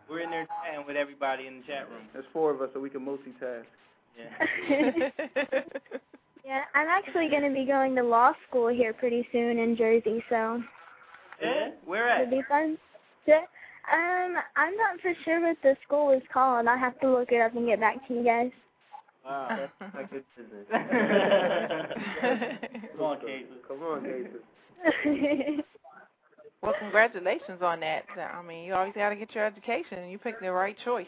[0.10, 2.04] We're in there chatting with everybody in the chat room.
[2.14, 3.64] There's four of us, so we can multitask.
[4.18, 5.10] Yeah.
[6.48, 10.24] Yeah, I'm actually going to be going to law school here pretty soon in Jersey,
[10.30, 10.64] so
[11.42, 11.70] yeah?
[11.86, 12.22] Where at?
[12.22, 12.78] it'll be fun.
[13.26, 13.42] Yeah.
[13.92, 16.68] Um, I'm not for sure what the school is called.
[16.68, 18.52] I'll have to look it up and get back to you guys.
[19.26, 19.48] Wow,
[19.80, 20.68] that's not good business.
[22.98, 23.50] Come on, Kate.
[23.68, 24.42] Come on, Gator.
[26.62, 28.04] well, congratulations on that.
[28.18, 31.08] I mean, you always got to get your education, and you picked the right choice.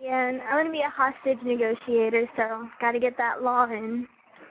[0.00, 3.64] yeah, and I want to be a hostage negotiator, so got to get that law
[3.64, 4.06] in.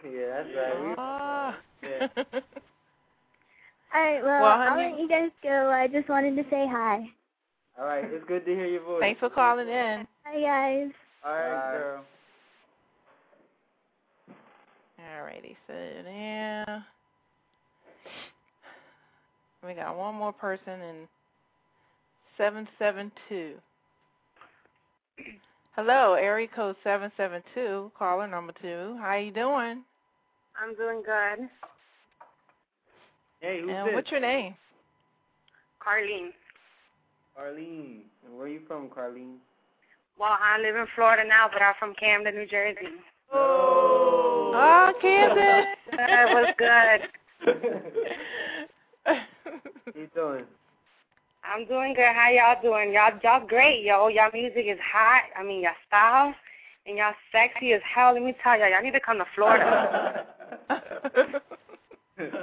[0.05, 0.95] Yeah, that's right.
[0.97, 1.57] Ah.
[1.83, 2.07] Yeah.
[3.93, 5.69] All right, well, Well, I'll let you guys go.
[5.71, 7.09] I just wanted to say hi.
[7.79, 8.99] All right, it's good to hear your voice.
[8.99, 10.07] Thanks for calling in.
[10.25, 10.91] Hi, guys.
[11.25, 11.71] All right, Bye.
[11.71, 12.05] girl.
[14.99, 16.81] Alrighty, so yeah.
[19.65, 21.07] We got one more person in
[22.37, 23.55] 772.
[25.75, 28.97] Hello, area code 772, caller number two.
[29.01, 29.83] How you doing?
[30.61, 31.49] I'm doing good.
[33.41, 33.95] Hey, who's and this?
[33.95, 34.55] what's your name?
[35.85, 36.31] Carlene.
[37.37, 38.01] Arlene.
[38.25, 39.37] And where are you from, Carlene?
[40.19, 42.79] Well, I live in Florida now, but I'm from Camden, New Jersey.
[43.31, 44.51] Oh.
[44.53, 45.65] Oh, oh Kansas.
[45.99, 47.01] That was good.
[49.05, 49.13] How
[49.95, 50.45] you doing?
[51.43, 52.13] I'm doing good.
[52.13, 52.93] How y'all doing?
[52.93, 54.07] Y'all, y'all great, yo.
[54.07, 55.23] Y'all music is hot.
[55.37, 56.33] I mean, y'all style
[56.85, 58.13] and y'all sexy as hell.
[58.13, 60.25] Let me tell y'all, y'all need to come to Florida.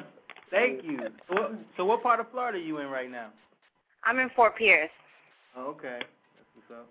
[0.51, 0.99] Thank you.
[1.29, 3.29] So what, so what part of Florida are you in right now?
[4.05, 4.91] I'm in Fort Pierce.
[5.57, 5.99] Oh, okay.
[6.01, 6.87] That's what's up.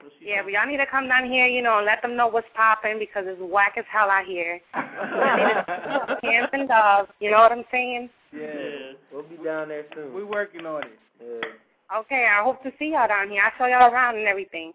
[0.00, 2.28] So Yeah, but y'all need to come down here, you know, and let them know
[2.28, 4.60] what's popping because it's whack as hell out here.
[4.74, 8.10] Hands and dogs, you know what I'm saying?
[8.32, 8.92] yeah.
[9.12, 10.12] We'll be down there soon.
[10.12, 10.98] We're working on it.
[11.20, 11.98] Yeah.
[12.00, 13.42] Okay, I hope to see y'all down here.
[13.42, 14.72] I'll show y'all around and everything.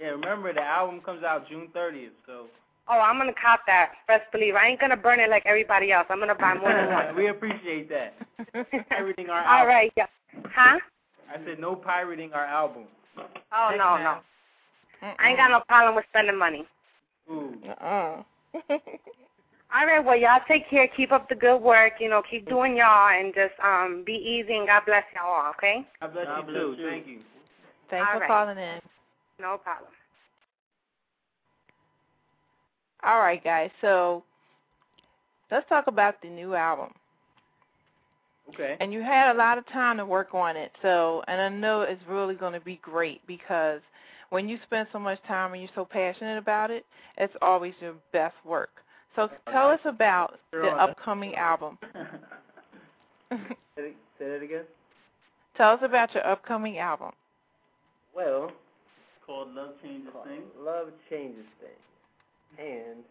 [0.00, 2.46] Yeah, remember the album comes out June 30th, so
[2.88, 3.92] Oh, I'm gonna cop that.
[4.06, 4.54] Best believe.
[4.54, 6.06] I ain't gonna burn it like everybody else.
[6.10, 7.16] I'm gonna buy more than one.
[7.16, 8.14] we appreciate that.
[8.90, 9.68] Pirating our album.
[9.68, 10.06] right, yeah.
[10.54, 10.78] Huh?
[11.30, 12.84] I said no pirating our album.
[13.16, 14.04] Oh Hey, no, man.
[14.04, 14.18] no.
[15.18, 16.66] I ain't got no problem with spending money.
[17.30, 17.54] Ooh.
[17.66, 18.22] Uh-uh.
[19.74, 20.86] All right, well y'all take care.
[20.96, 21.94] Keep up the good work.
[22.00, 25.50] You know, keep doing y'all and just um be easy and God bless y'all all.
[25.56, 25.86] Okay?
[26.00, 26.76] God bless God you bless too.
[26.82, 26.88] you.
[26.88, 27.18] Thank you.
[27.90, 28.28] Thanks All for right.
[28.28, 28.80] calling in.
[29.40, 29.90] No problem.
[33.04, 33.70] All right, guys.
[33.80, 34.24] So
[35.50, 36.90] let's talk about the new album.
[38.50, 38.76] Okay.
[38.80, 40.70] And you had a lot of time to work on it.
[40.82, 43.80] So, and I know it's really going to be great because
[44.30, 46.84] when you spend so much time and you're so passionate about it,
[47.16, 48.70] it's always your best work.
[49.16, 51.78] So, tell us about the upcoming album.
[53.76, 54.64] say that again.
[55.56, 57.12] Tell us about your upcoming album.
[58.14, 60.44] Well, it's called Love Changes Things.
[60.58, 61.72] Love Changes Things.
[62.58, 63.04] And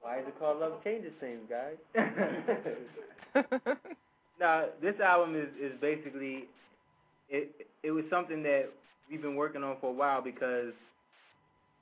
[0.00, 1.76] why is it called Love Changes Things, guys?
[4.40, 6.44] now, this album is is basically
[7.28, 7.50] it.
[7.82, 8.70] It was something that
[9.10, 10.72] we've been working on for a while because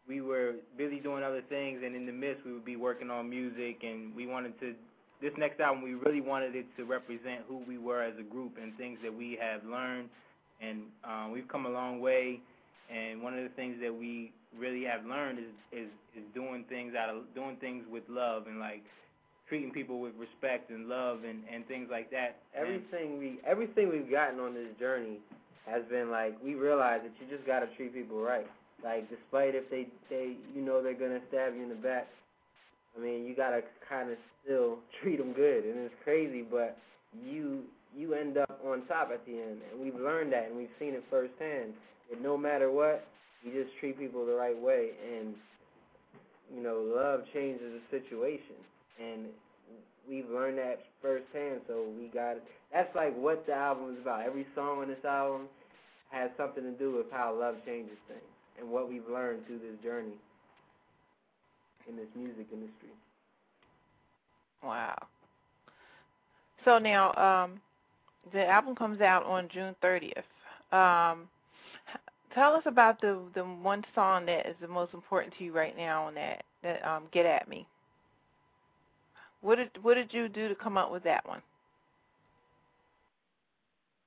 [0.08, 3.28] we were busy doing other things, and in the midst, we would be working on
[3.28, 4.74] music, and we wanted to.
[5.20, 8.56] This next album, we really wanted it to represent who we were as a group
[8.60, 10.08] and things that we have learned,
[10.60, 12.40] and um, we've come a long way.
[12.92, 16.92] And one of the things that we really have learned is is is doing things
[16.94, 18.82] out of doing things with love and like
[19.48, 22.36] treating people with respect and love and and things like that.
[22.54, 25.18] Everything we everything we've gotten on this journey
[25.66, 28.46] has been like we realize that you just got to treat people right.
[28.84, 32.08] Like despite if they they you know they're gonna stab you in the back,
[32.96, 36.76] I mean you gotta kind of still treat them good, and it's crazy, but
[37.24, 37.62] you
[37.96, 40.94] you end up on top at the end, and we've learned that and we've seen
[40.94, 41.72] it firsthand.
[42.20, 43.06] No matter what,
[43.42, 45.34] you just treat people the right way, and
[46.54, 48.56] you know love changes the situation,
[49.00, 49.26] and
[50.08, 51.60] we've learned that firsthand.
[51.66, 52.44] So we got it.
[52.72, 54.22] that's like what the album is about.
[54.22, 55.48] Every song on this album
[56.10, 58.20] has something to do with how love changes things
[58.60, 60.14] and what we've learned through this journey
[61.88, 62.90] in this music industry.
[64.62, 64.96] Wow.
[66.64, 67.60] So now, um,
[68.32, 70.22] the album comes out on June 30th.
[70.72, 71.28] Um,
[72.34, 75.76] tell us about the the one song that is the most important to you right
[75.76, 77.66] now on that that um, "Get at Me."
[79.40, 81.42] What did what did you do to come up with that one?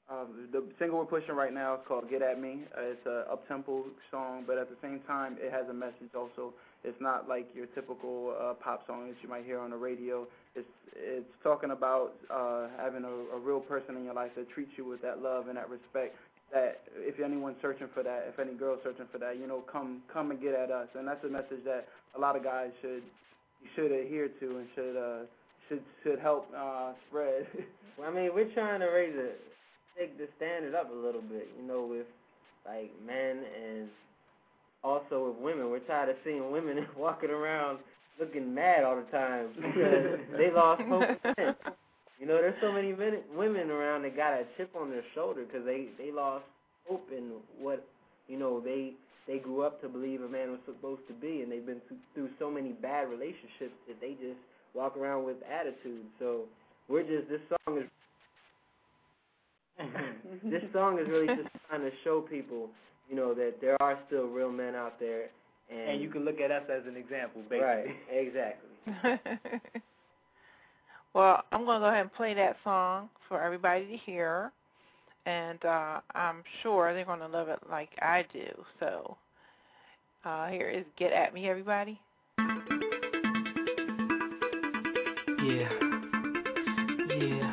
[0.07, 3.26] Um, the single we're pushing right now is called "Get at Me." Uh, it's a
[3.32, 6.13] up-tempo song, but at the same time, it has a message.
[6.15, 6.53] Also,
[6.84, 10.28] it's not like your typical uh, pop song that you might hear on the radio.
[10.55, 14.71] It's it's talking about uh, having a, a real person in your life that treats
[14.78, 16.15] you with that love and that respect.
[16.53, 20.01] That if anyone's searching for that, if any girl's searching for that, you know, come
[20.11, 20.87] come and get at us.
[20.97, 23.03] And that's a message that a lot of guys should
[23.75, 25.25] should adhere to and should uh,
[25.67, 27.47] should should help uh, spread.
[27.97, 29.41] well, I mean, we're trying to raise it
[29.97, 32.07] take the standard up a little bit, you know, with
[32.65, 33.87] like men and
[34.83, 35.69] also with women.
[35.69, 37.79] We're tired of seeing women walking around
[38.19, 41.77] looking mad all the time because they lost hope.
[42.20, 45.43] You know, there's so many men, women around that got a chip on their shoulder
[45.45, 46.45] because they they lost
[46.88, 47.86] hope in what
[48.28, 48.93] you know they
[49.28, 51.82] they grew up to believe a man was supposed to be, and they've been
[52.13, 54.39] through so many bad relationships that they just
[54.74, 56.05] walk around with attitude.
[56.20, 56.43] So
[56.88, 57.89] we're just this song is
[60.43, 62.70] this song is really just trying to show people,
[63.09, 65.30] you know, that there are still real men out there,
[65.70, 67.59] and, and you can look at us as an example, basically.
[67.59, 68.70] Right, exactly.
[71.16, 74.51] well, I'm going to go ahead and play that song for everybody to hear,
[75.26, 78.45] and uh, I'm sure they're going to love it like I do.
[78.82, 79.16] So
[80.26, 81.99] uh, here is "Get at Me," everybody.
[85.41, 85.70] Yeah.
[87.09, 87.16] Yeah.
[87.18, 87.44] Yeah.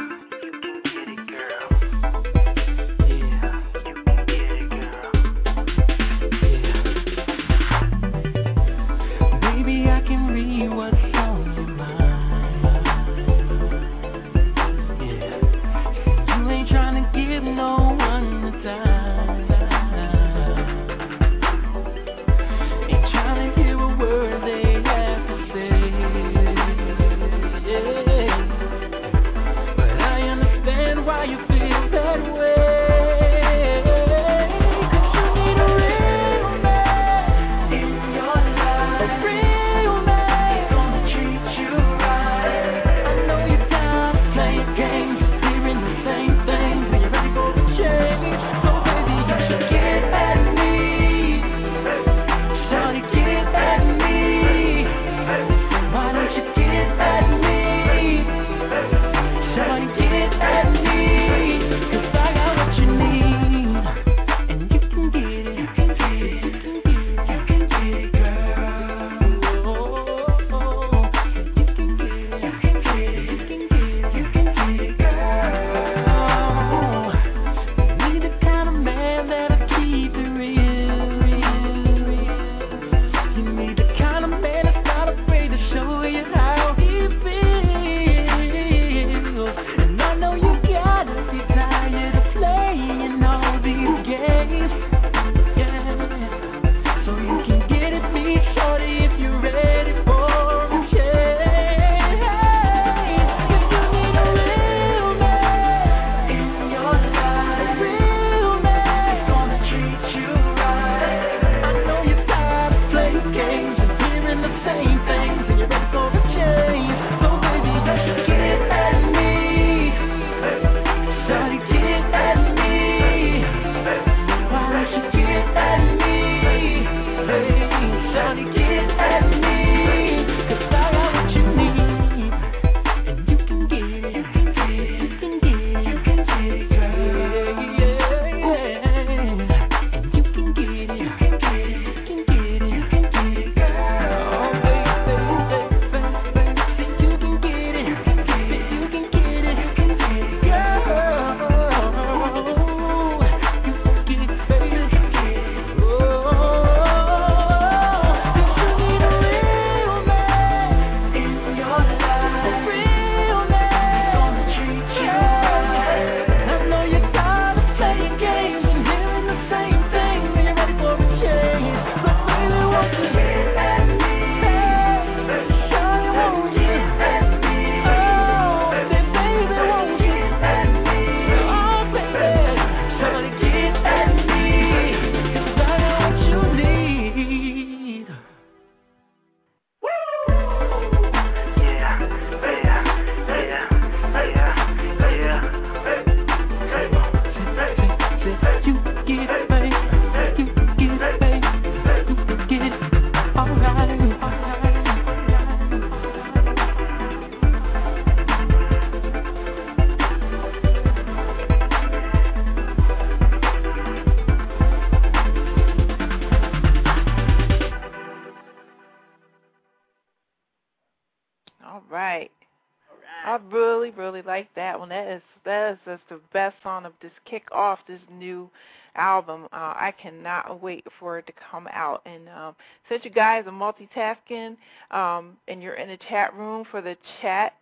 [226.92, 228.50] Of this kick off this new
[228.96, 229.44] album.
[229.52, 232.02] Uh, I cannot wait for it to come out.
[232.06, 232.54] And um,
[232.88, 234.56] since you guys are multitasking
[234.90, 237.54] um, and you're in the chat room for the chat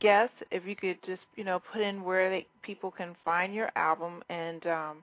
[0.00, 3.70] guests, if you could just you know put in where they, people can find your
[3.76, 4.96] album, and um,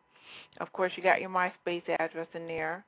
[0.59, 2.83] of course you got your MySpace address in there.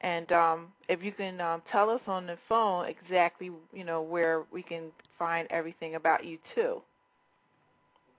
[0.00, 4.44] And um, if you can um, tell us on the phone exactly, you know, where
[4.52, 6.80] we can find everything about you too.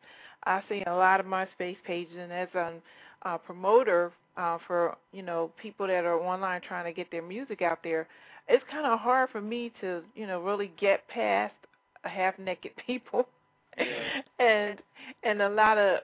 [0.44, 2.74] I see a lot of MySpace pages, and as a
[3.24, 7.60] uh, promoter uh, for you know people that are online trying to get their music
[7.60, 8.06] out there
[8.48, 11.54] it's kind of hard for me to, you know, really get past
[12.02, 13.26] half naked people
[14.38, 14.78] and
[15.22, 16.00] and a lot of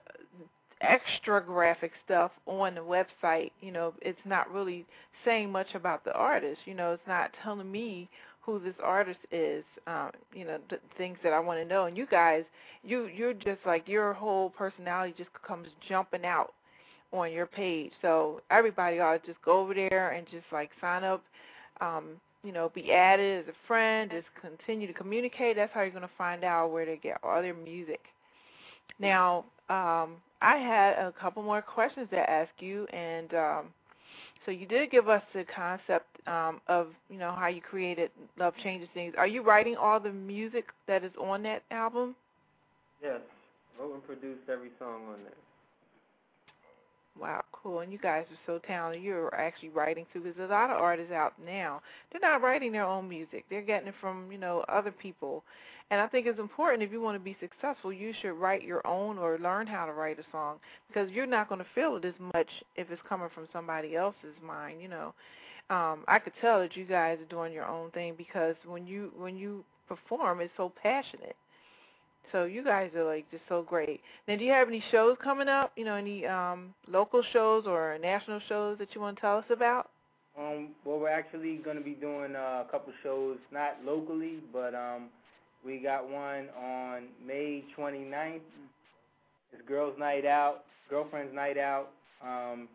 [0.80, 3.51] extra graphic stuff on the website.
[3.61, 4.86] You know, it's not really
[5.24, 6.61] saying much about the artist.
[6.64, 8.09] You know, it's not telling me
[8.41, 9.64] who this artist is.
[9.86, 11.86] Um, you know, the things that I want to know.
[11.86, 12.45] And you guys,
[12.82, 16.53] you you're just like your whole personality just comes jumping out
[17.12, 17.93] on your page.
[18.03, 21.22] So everybody ought to just go over there and just like sign up.
[21.80, 25.57] Um, you know, be added as a friend, just continue to communicate.
[25.57, 28.01] That's how you're going to find out where to get all their music.
[28.99, 33.64] Now, um, I had a couple more questions to ask you, and um,
[34.46, 38.55] so you did give us the concept um, of, you know, how you created Love
[38.62, 39.12] Changes Things.
[39.18, 42.16] Are you writing all the music that is on that album?
[43.03, 43.20] Yes,
[43.78, 45.47] wrote and produced every song on there.
[47.21, 47.81] Wow, cool.
[47.81, 49.03] And you guys are so talented.
[49.03, 51.81] You're actually writing too, because a lot of artists out now.
[52.11, 53.45] They're not writing their own music.
[53.51, 55.43] They're getting it from, you know, other people.
[55.91, 58.87] And I think it's important if you want to be successful, you should write your
[58.87, 62.05] own or learn how to write a song because you're not going to feel it
[62.05, 65.14] as much if it's coming from somebody else's mind, you know.
[65.71, 69.12] Um, I could tell that you guys are doing your own thing because when you
[69.16, 71.37] when you perform, it's so passionate
[72.33, 74.01] so you guys are like just so great.
[74.26, 75.72] Now, do you have any shows coming up?
[75.76, 79.45] You know, any um local shows or national shows that you want to tell us
[79.51, 79.91] about?
[80.39, 84.72] Um, well, we're actually going to be doing uh, a couple shows, not locally, but
[84.72, 85.09] um,
[85.66, 88.41] we got one on May 29th.
[89.53, 91.89] It's Girls Night Out, Girlfriends Night Out,
[92.22, 92.68] um,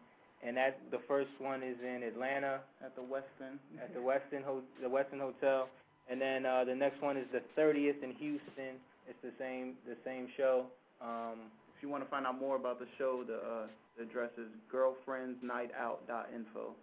[0.46, 3.56] and that the first one is in Atlanta at the Westin.
[3.82, 5.70] At the Westin, Ho- the Westin Hotel,
[6.12, 8.76] and then uh, the next one is the 30th in Houston
[9.08, 10.66] it's the same the same show.
[11.02, 14.30] Um, if you want to find out more about the show, the, uh, the address
[14.38, 16.76] is girlfriendsnightout.info.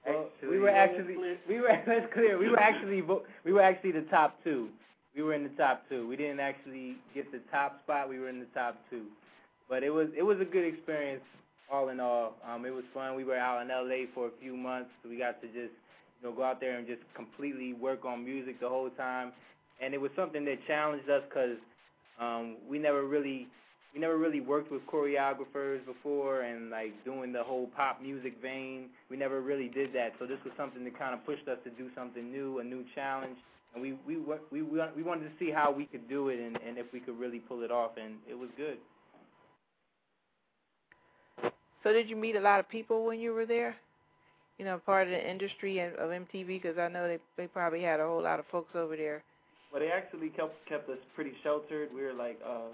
[0.06, 1.16] Well, we were actually
[1.48, 2.38] we were that's clear.
[2.38, 3.02] We were actually
[3.44, 4.68] we were actually the top two.
[5.16, 6.06] We were in the top two.
[6.08, 8.08] We didn't actually get the top spot.
[8.08, 9.04] We were in the top two.
[9.68, 11.22] but it was it was a good experience
[11.70, 12.34] all in all.
[12.48, 13.14] Um, it was fun.
[13.14, 14.90] We were out in LA for a few months.
[15.02, 15.74] So we got to just
[16.20, 19.32] you know go out there and just completely work on music the whole time,
[19.80, 21.58] and it was something that challenged us because
[22.20, 23.48] um, we never really
[23.92, 28.88] we never really worked with choreographers before and like doing the whole pop music vein.
[29.10, 30.12] We never really did that.
[30.18, 32.84] So this was something that kind of pushed us to do something new, a new
[32.94, 33.36] challenge.
[33.74, 34.16] And we we
[34.50, 37.18] we we wanted to see how we could do it and and if we could
[37.18, 38.78] really pull it off and it was good.
[41.82, 43.74] So did you meet a lot of people when you were there?
[44.58, 47.98] You know, part of the industry of MTV because I know they they probably had
[47.98, 49.24] a whole lot of folks over there.
[49.72, 51.88] Well, they actually kept kept us pretty sheltered.
[51.92, 52.68] We were like uh uh,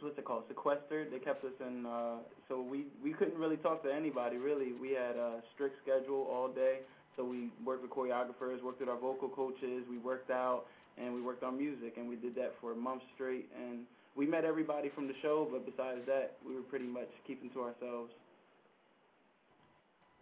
[0.00, 1.08] what's it called, sequestered.
[1.12, 2.16] They kept us in, uh,
[2.48, 4.36] so we we couldn't really talk to anybody.
[4.36, 6.78] Really, we had a strict schedule all day.
[7.16, 10.64] So we worked with choreographers, worked with our vocal coaches, we worked out,
[10.98, 13.48] and we worked on music, and we did that for a month straight.
[13.58, 13.80] And
[14.16, 17.62] we met everybody from the show, but besides that, we were pretty much keeping to
[17.62, 18.12] ourselves.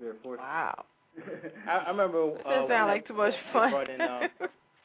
[0.01, 0.41] We were forced.
[0.41, 0.85] Wow.
[1.69, 2.33] I, I remember.
[2.33, 3.71] That uh, doesn't sound like too much fun.
[3.71, 4.29] They brought in, uh,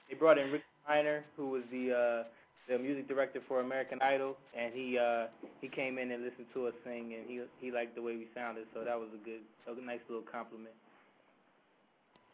[0.10, 2.24] they brought in Rick Steiner, who was the uh,
[2.70, 5.26] the music director for American Idol, and he uh,
[5.60, 8.28] he came in and listened to us sing, and he he liked the way we
[8.36, 10.76] sounded, so that was a good, a nice little compliment.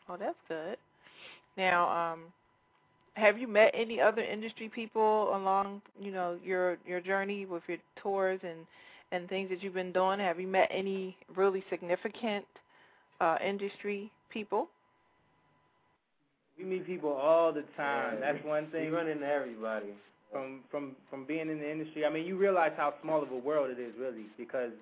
[0.10, 0.78] Oh, that's good.
[1.58, 2.26] Now, um,
[3.14, 7.78] have you met any other industry people along, you know, your your journey with your
[8.02, 8.68] tours and
[9.12, 10.20] and things that you've been doing?
[10.20, 12.46] Have you met any really significant
[13.22, 14.68] uh, industry people?
[16.58, 18.18] We meet people all the time.
[18.20, 18.34] Yeah.
[18.34, 18.92] That's one thing.
[18.92, 19.94] We run into everybody.
[20.36, 23.40] From from from being in the industry, I mean, you realize how small of a
[23.40, 24.76] world it is, really, because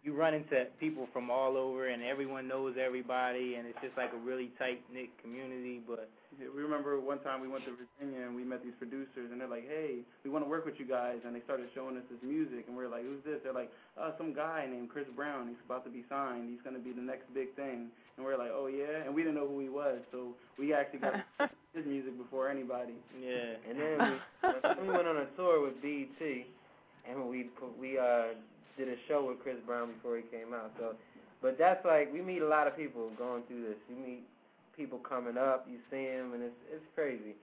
[0.00, 4.08] you run into people from all over, and everyone knows everybody, and it's just like
[4.16, 5.84] a really tight knit community.
[5.84, 6.08] But
[6.40, 9.36] yeah, we remember one time we went to Virginia and we met these producers, and
[9.36, 12.04] they're like, "Hey, we want to work with you guys," and they started showing us
[12.08, 13.68] this music, and we are like, "Who's this?" They're like,
[14.00, 15.48] "Uh, some guy named Chris Brown.
[15.48, 16.48] He's about to be signed.
[16.48, 19.14] He's going to be the next big thing." And we are like, "Oh yeah," and
[19.14, 21.20] we didn't know who he was, so we actually got
[21.74, 22.94] his music before anybody.
[23.20, 23.58] Yeah.
[23.68, 26.22] And then we, we went on a tour with BET,
[27.08, 28.34] and we we uh
[28.78, 30.72] did a show with Chris Brown before he came out.
[30.78, 30.94] So,
[31.42, 33.78] but that's like we meet a lot of people going through this.
[33.88, 34.22] You meet
[34.76, 37.34] people coming up, you see them, and it's it's crazy.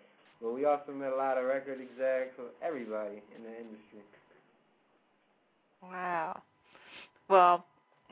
[0.42, 4.02] But we also met a lot of record execs, so everybody in the industry.
[5.84, 6.42] Wow.
[7.30, 7.66] Well,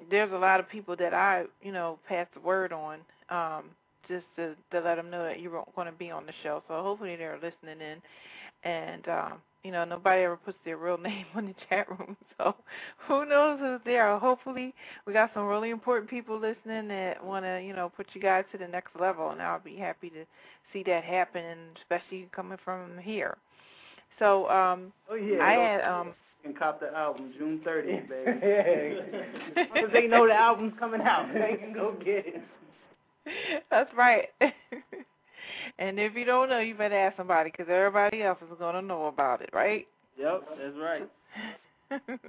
[0.09, 2.99] there's a lot of people that I, you know, pass the word on,
[3.30, 3.65] um,
[4.10, 6.62] just to to let them know that you're going to be on the show.
[6.68, 9.34] So hopefully they're listening in, and um,
[9.64, 12.18] you know, nobody ever puts their real name on the chat room.
[12.38, 12.55] So
[13.05, 14.18] who knows who's there?
[14.18, 14.74] Hopefully
[15.05, 18.45] we got some really important people listening that want to, you know, put you guys
[18.53, 20.24] to the next level, and I'll be happy to
[20.72, 23.36] see that happen, especially coming from here.
[24.20, 26.14] So um, oh yeah, I had um.
[26.45, 28.99] You can cop the album June 30th, baby.
[29.74, 32.41] Because they know the album's coming out, they can go get it.
[33.71, 34.27] That's right.
[35.80, 38.82] and if you don't know, you better ask somebody because everybody else is going to
[38.82, 39.88] know about it, right?
[40.17, 41.09] Yep, that's right.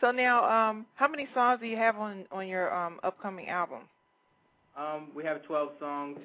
[0.00, 3.82] so now, um, how many songs do you have on on your um upcoming album?
[4.76, 6.18] Um, we have 12 songs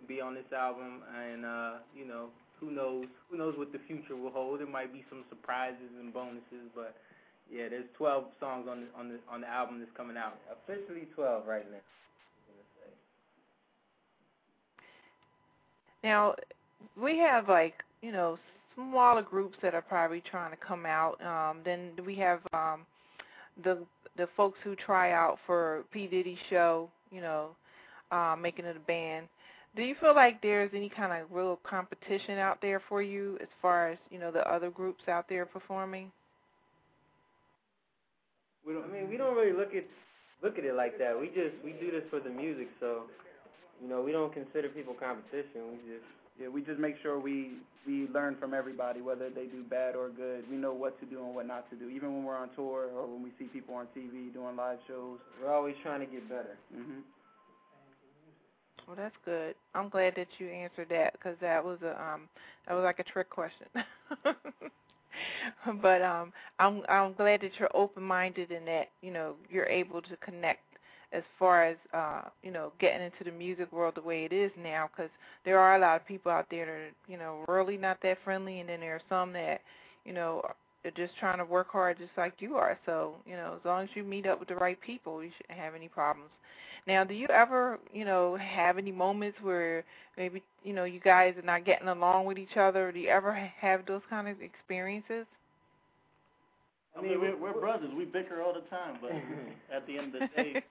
[0.00, 2.28] to be on this album, and uh, you know,
[2.58, 3.04] who knows?
[3.30, 4.60] Who knows what the future will hold?
[4.60, 6.96] There might be some surprises and bonuses, but
[7.52, 10.38] yeah, there's 12 songs on the on the on the album that's coming out.
[10.50, 11.84] Officially 12 right now.
[16.06, 16.36] Now,
[17.02, 18.38] we have like you know
[18.76, 21.20] smaller groups that are probably trying to come out.
[21.20, 22.86] Um, then we have um,
[23.64, 23.84] the
[24.16, 27.56] the folks who try out for P Diddy show, you know,
[28.12, 29.26] uh, making it a band.
[29.74, 33.48] Do you feel like there's any kind of real competition out there for you as
[33.60, 36.12] far as you know the other groups out there performing?
[38.64, 38.84] We don't.
[38.84, 39.84] I mean, we don't really look at
[40.40, 41.18] look at it like that.
[41.20, 43.06] We just we do this for the music, so
[43.82, 45.72] you know we don't consider people competition.
[45.72, 46.06] We just
[46.40, 50.08] yeah, we just make sure we we learn from everybody, whether they do bad or
[50.10, 50.44] good.
[50.50, 51.88] We know what to do and what not to do.
[51.88, 55.18] Even when we're on tour or when we see people on TV doing live shows,
[55.42, 56.56] we're always trying to get better.
[56.74, 57.02] Mhm.
[58.86, 59.54] Well, that's good.
[59.74, 62.28] I'm glad that you answered that because that was a um
[62.66, 63.66] that was like a trick question.
[65.82, 70.02] but um I'm I'm glad that you're open minded and that you know you're able
[70.02, 70.62] to connect
[71.12, 74.50] as far as uh you know getting into the music world the way it is
[74.62, 75.10] now because
[75.44, 78.18] there are a lot of people out there that are you know really not that
[78.24, 79.60] friendly and then there are some that
[80.04, 82.78] you know are just trying to work hard just like you are.
[82.86, 85.58] So you know as long as you meet up with the right people you shouldn't
[85.58, 86.30] have any problems.
[86.86, 89.84] Now do you ever you know have any moments where
[90.16, 92.92] maybe you know you guys are not getting along with each other?
[92.92, 95.26] Do you ever have those kind of experiences?
[96.96, 97.90] I mean, we're, we're brothers.
[97.94, 99.10] We bicker all the time, but
[99.74, 100.62] at the end of the day,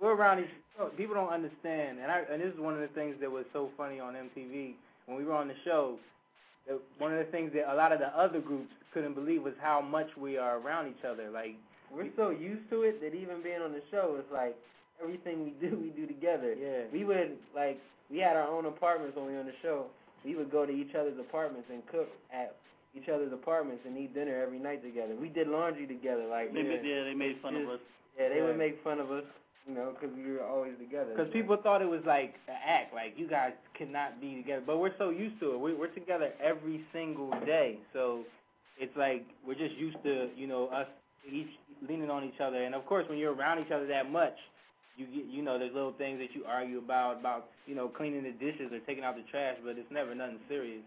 [0.00, 0.50] we're around each.
[0.78, 3.44] oh, People don't understand, and I and this is one of the things that was
[3.52, 4.74] so funny on MTV
[5.06, 5.98] when we were on the show.
[6.98, 9.80] One of the things that a lot of the other groups couldn't believe was how
[9.80, 11.30] much we are around each other.
[11.30, 11.54] Like
[11.94, 14.56] We're so used to it that even being on the show, it's like
[15.00, 16.54] everything we do, we do together.
[16.58, 16.90] Yeah.
[16.92, 17.78] We would like
[18.10, 19.86] we had our own apartments when we were on the show.
[20.24, 22.56] We would go to each other's apartments and cook at
[22.96, 25.14] each other's apartments and eat dinner every night together.
[25.14, 26.26] We did laundry together.
[26.26, 27.78] Like they made, yeah, they made fun of us.
[28.18, 28.44] Yeah, they Yeah.
[28.44, 29.24] would make fun of us,
[29.66, 31.10] you know, because we were always together.
[31.16, 34.62] Because people thought it was like an act, like you guys cannot be together.
[34.64, 35.58] But we're so used to it.
[35.60, 38.22] We, we're together every single day, so
[38.78, 40.86] it's like we're just used to, you know, us
[41.30, 41.48] each
[41.88, 42.62] leaning on each other.
[42.64, 44.36] And of course, when you're around each other that much,
[44.96, 48.22] you get, you know, there's little things that you argue about, about, you know, cleaning
[48.22, 50.82] the dishes or taking out the trash, but it's never nothing serious.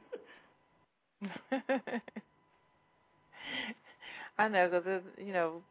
[4.40, 5.62] I know because you know,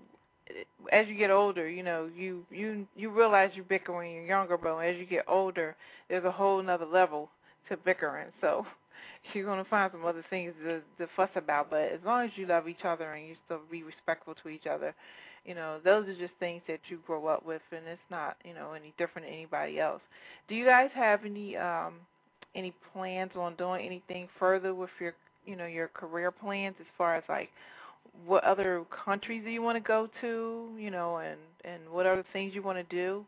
[0.92, 4.56] as you get older, you know, you you you realize you bicker when you're younger,
[4.56, 5.76] but as you get older,
[6.08, 7.28] there's a whole nother level
[7.68, 8.28] to bickering.
[8.40, 8.66] So
[9.34, 11.70] you're gonna find some other things to, to fuss about.
[11.70, 14.66] But as long as you love each other and you still be respectful to each
[14.66, 14.94] other,
[15.44, 18.54] you know, those are just things that you grow up with, and it's not you
[18.54, 20.02] know any different than anybody else.
[20.48, 21.94] Do you guys have any um
[22.54, 25.14] any plans on doing anything further with your
[25.46, 27.50] you know your career plans as far as like
[28.26, 32.24] what other countries do you want to go to, you know, and and what other
[32.32, 33.24] things you want to do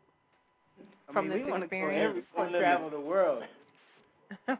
[1.09, 2.25] I from mean, this we experience?
[2.35, 3.43] Go every, we wanna travel the world.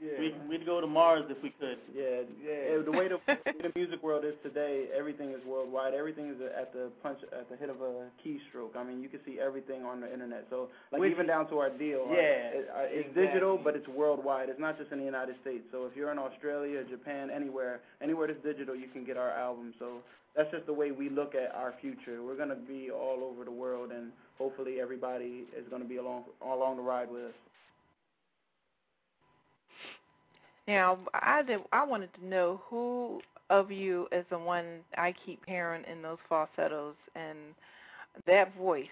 [0.00, 1.78] We, we'd go to Mars if we could.
[1.94, 2.82] Yeah, yeah.
[2.84, 3.18] The way the,
[3.62, 5.92] the music world is today, everything is worldwide.
[5.92, 8.76] Everything is at the punch, at the hit of a keystroke.
[8.76, 10.46] I mean, you can see everything on the internet.
[10.50, 12.06] So, like even down to our deal.
[12.10, 13.26] Yeah, it, uh, it's exactly.
[13.26, 14.48] digital, but it's worldwide.
[14.48, 15.64] It's not just in the United States.
[15.72, 19.74] So if you're in Australia, Japan, anywhere, anywhere that's digital, you can get our album.
[19.80, 19.98] So
[20.36, 22.22] that's just the way we look at our future.
[22.22, 26.76] We're gonna be all over the world, and hopefully everybody is gonna be along along
[26.76, 27.34] the ride with us.
[30.68, 35.40] Now, I did, I wanted to know who of you is the one I keep
[35.46, 37.38] hearing in those falsettos and
[38.26, 38.86] that voice.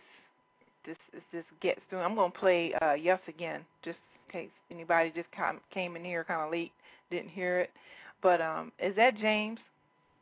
[0.87, 1.99] This is just gets through.
[1.99, 5.29] I'm gonna play uh, yes again, just in case anybody just
[5.75, 6.73] came in here kind of late,
[7.11, 7.71] didn't hear it.
[8.23, 9.59] But um, is that James?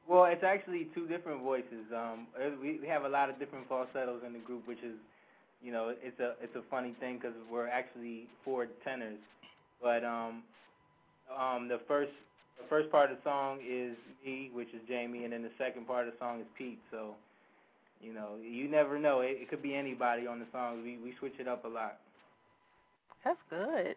[0.08, 1.86] Well, it's actually two different voices.
[1.94, 2.26] Um,
[2.60, 4.96] we we have a lot of different falsettos in the group, which is,
[5.62, 9.18] you know, it's a it's a funny thing because we're actually four tenors.
[9.80, 10.42] But um,
[11.32, 12.12] um, the first
[12.58, 15.86] the first part of the song is me, which is Jamie, and then the second
[15.86, 16.78] part of the song is Pete.
[16.90, 17.14] So,
[18.00, 19.20] you know, you never know.
[19.20, 20.82] It, it could be anybody on the song.
[20.82, 21.98] We we switch it up a lot.
[23.24, 23.96] That's good.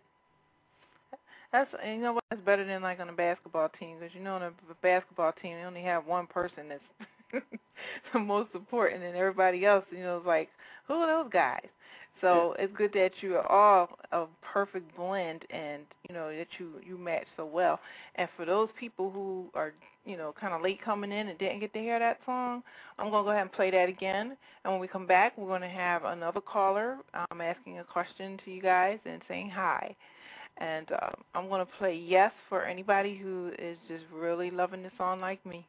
[1.51, 2.23] That's you know what?
[2.29, 4.51] That's better than like on a basketball team because you know on a
[4.81, 7.43] basketball team they only have one person that's
[8.13, 10.49] the most important, and everybody else you know is like
[10.87, 11.67] who are those guys?
[12.21, 16.73] So it's good that you are all a perfect blend, and you know that you
[16.85, 17.79] you match so well.
[18.15, 19.73] And for those people who are
[20.05, 22.63] you know kind of late coming in and didn't get to hear that song,
[22.97, 24.37] I'm gonna go ahead and play that again.
[24.63, 28.51] And when we come back, we're gonna have another caller um, asking a question to
[28.51, 29.95] you guys and saying hi.
[30.59, 34.89] And uh, I'm going to play Yes for anybody who is just really loving the
[34.97, 35.67] song like me.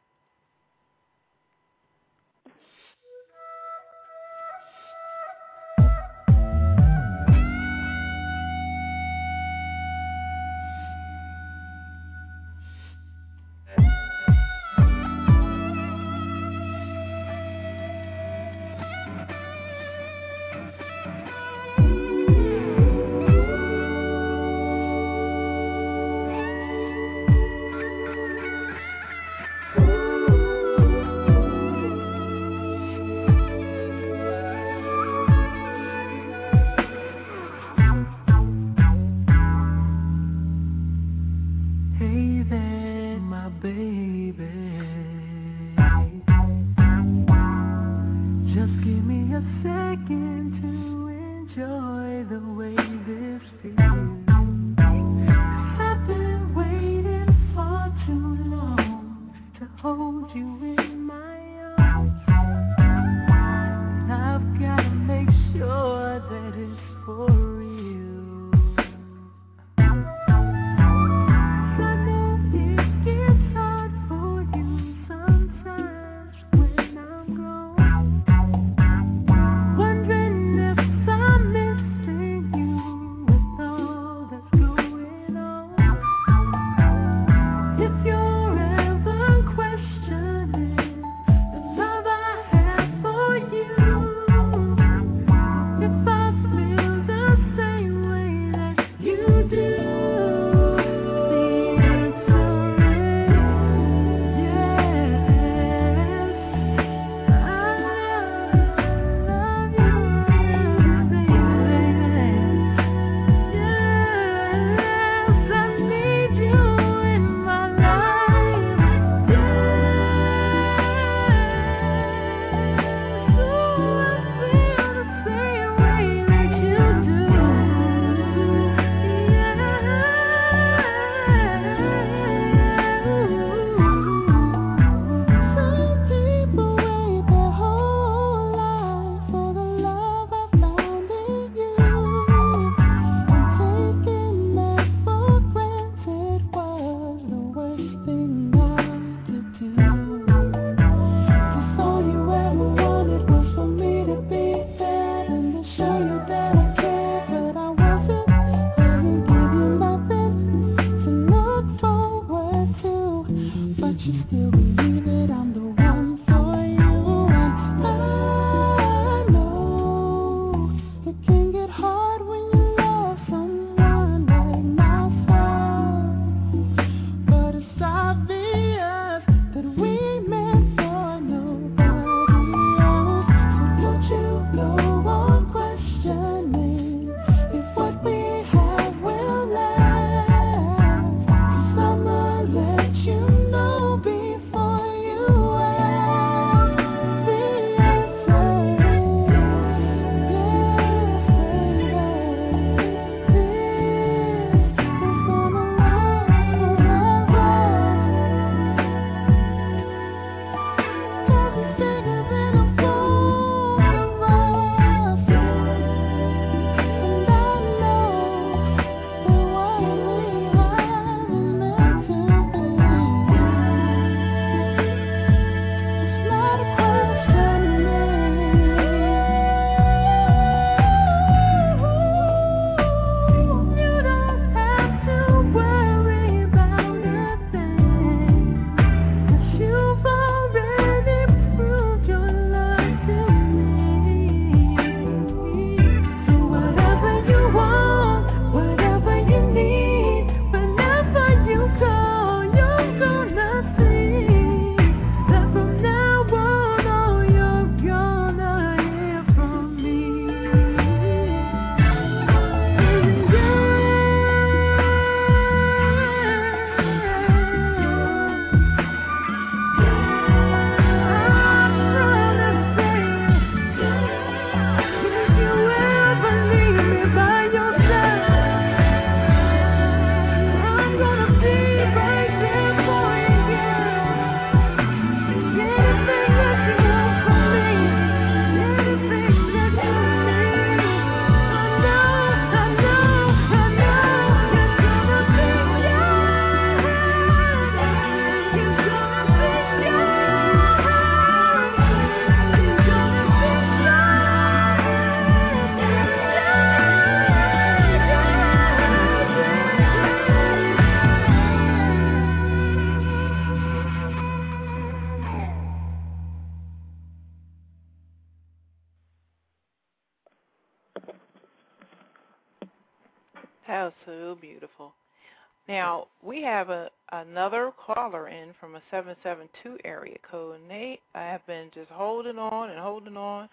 [326.39, 330.99] We have a another caller in from a seven seven two area code, and they
[331.13, 333.49] have been just holding on and holding on,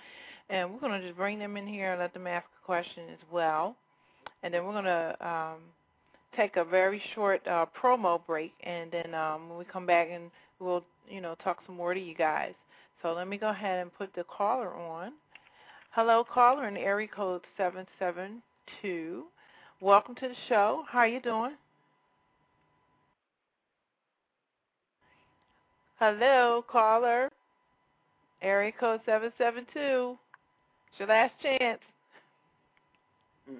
[0.50, 3.18] and we're gonna just bring them in here and let them ask a question as
[3.32, 3.74] well,
[4.44, 5.62] and then we're gonna um,
[6.36, 10.30] take a very short uh, promo break, and then um, when we come back and
[10.60, 12.54] we'll you know talk some more to you guys.
[13.02, 15.12] So let me go ahead and put the caller on.
[15.90, 18.42] Hello, caller in area code seven seven
[18.80, 19.24] two.
[19.80, 20.84] Welcome to the show.
[20.88, 21.56] How you doing?
[25.98, 27.30] Hello, caller.
[28.42, 30.18] Area code 772.
[30.90, 31.80] It's your last chance.
[33.50, 33.56] Mm.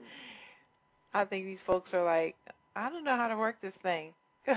[1.15, 2.37] I think these folks are like,
[2.75, 4.13] I don't know how to work this thing.
[4.47, 4.57] it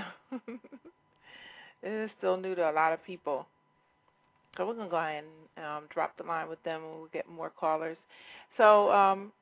[1.82, 3.46] is still new to a lot of people.
[4.58, 5.24] So we're going to go ahead
[5.56, 7.96] and um, drop the line with them and we'll get more callers.
[8.58, 9.32] So um,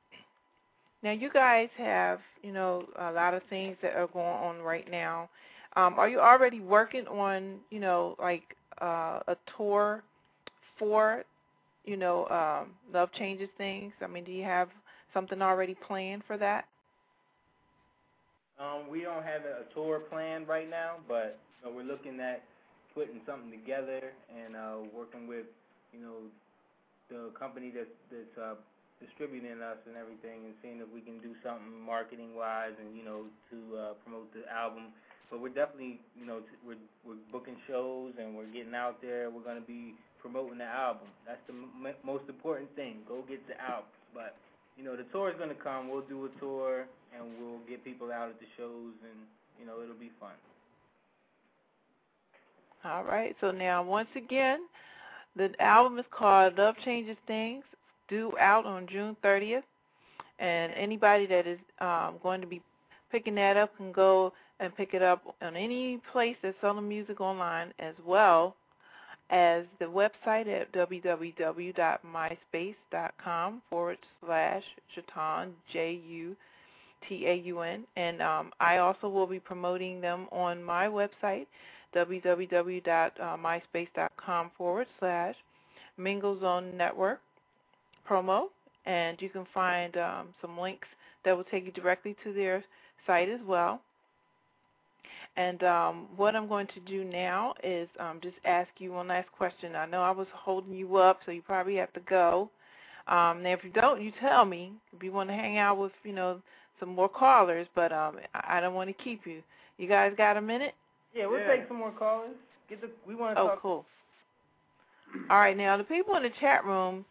[1.02, 4.88] now you guys have, you know, a lot of things that are going on right
[4.88, 5.28] now.
[5.78, 8.42] Um, are you already working on, you know, like
[8.82, 10.02] uh, a tour
[10.78, 11.24] for,
[11.84, 13.92] you know, um, Love Changes Things?
[14.02, 14.68] I mean, do you have
[15.14, 16.64] something already planned for that?
[18.58, 22.42] Um, we don't have a tour planned right now, but know, we're looking at
[22.94, 25.46] putting something together and uh, working with,
[25.92, 26.26] you know,
[27.10, 28.54] the company that's that's uh,
[29.00, 33.04] distributing us and everything, and seeing if we can do something marketing wise and you
[33.04, 34.92] know to uh, promote the album
[35.30, 39.30] but we're definitely, you know, we're we're booking shows and we're getting out there.
[39.30, 41.08] We're gonna be promoting the album.
[41.26, 42.98] That's the m- most important thing.
[43.08, 43.90] Go get the album.
[44.14, 44.36] But
[44.76, 45.88] you know, the tour is gonna come.
[45.88, 49.18] We'll do a tour and we'll get people out at the shows, and
[49.58, 50.32] you know, it'll be fun.
[52.84, 53.34] All right.
[53.40, 54.60] So now, once again,
[55.36, 57.64] the album is called Love Changes Things.
[58.08, 59.62] Due out on June 30th,
[60.38, 62.62] and anybody that is um, going to be
[63.12, 67.20] picking that up can go and pick it up on any place that's selling music
[67.20, 68.54] online as well
[69.30, 74.62] as the website at www.myspacecom forward slash
[74.96, 76.34] Jutaun, J U
[77.08, 77.84] T A U N.
[77.96, 81.46] And um, I also will be promoting them on my website,
[81.94, 85.34] www.myspace.com forward slash
[85.98, 87.20] Mingle Zone Network
[88.08, 88.46] promo.
[88.86, 90.88] And you can find um, some links
[91.24, 92.64] that will take you directly to their
[93.06, 93.82] site as well.
[95.38, 99.30] And um, what I'm going to do now is um, just ask you one last
[99.30, 99.76] question.
[99.76, 102.50] I know I was holding you up, so you probably have to go.
[103.06, 104.72] Um, now, if you don't, you tell me.
[104.92, 106.42] If you want to hang out with, you know,
[106.80, 109.40] some more callers, but um, I don't want to keep you.
[109.76, 110.74] You guys got a minute?
[111.14, 111.54] Yeah, we'll yeah.
[111.54, 112.34] take some more callers.
[112.68, 112.90] Get the.
[113.06, 113.40] We want to.
[113.40, 113.62] Oh, talk.
[113.62, 113.86] cool.
[115.30, 117.04] All right, now the people in the chat room.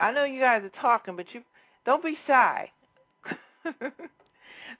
[0.00, 1.42] I know you guys are talking, but you
[1.84, 2.70] don't be shy.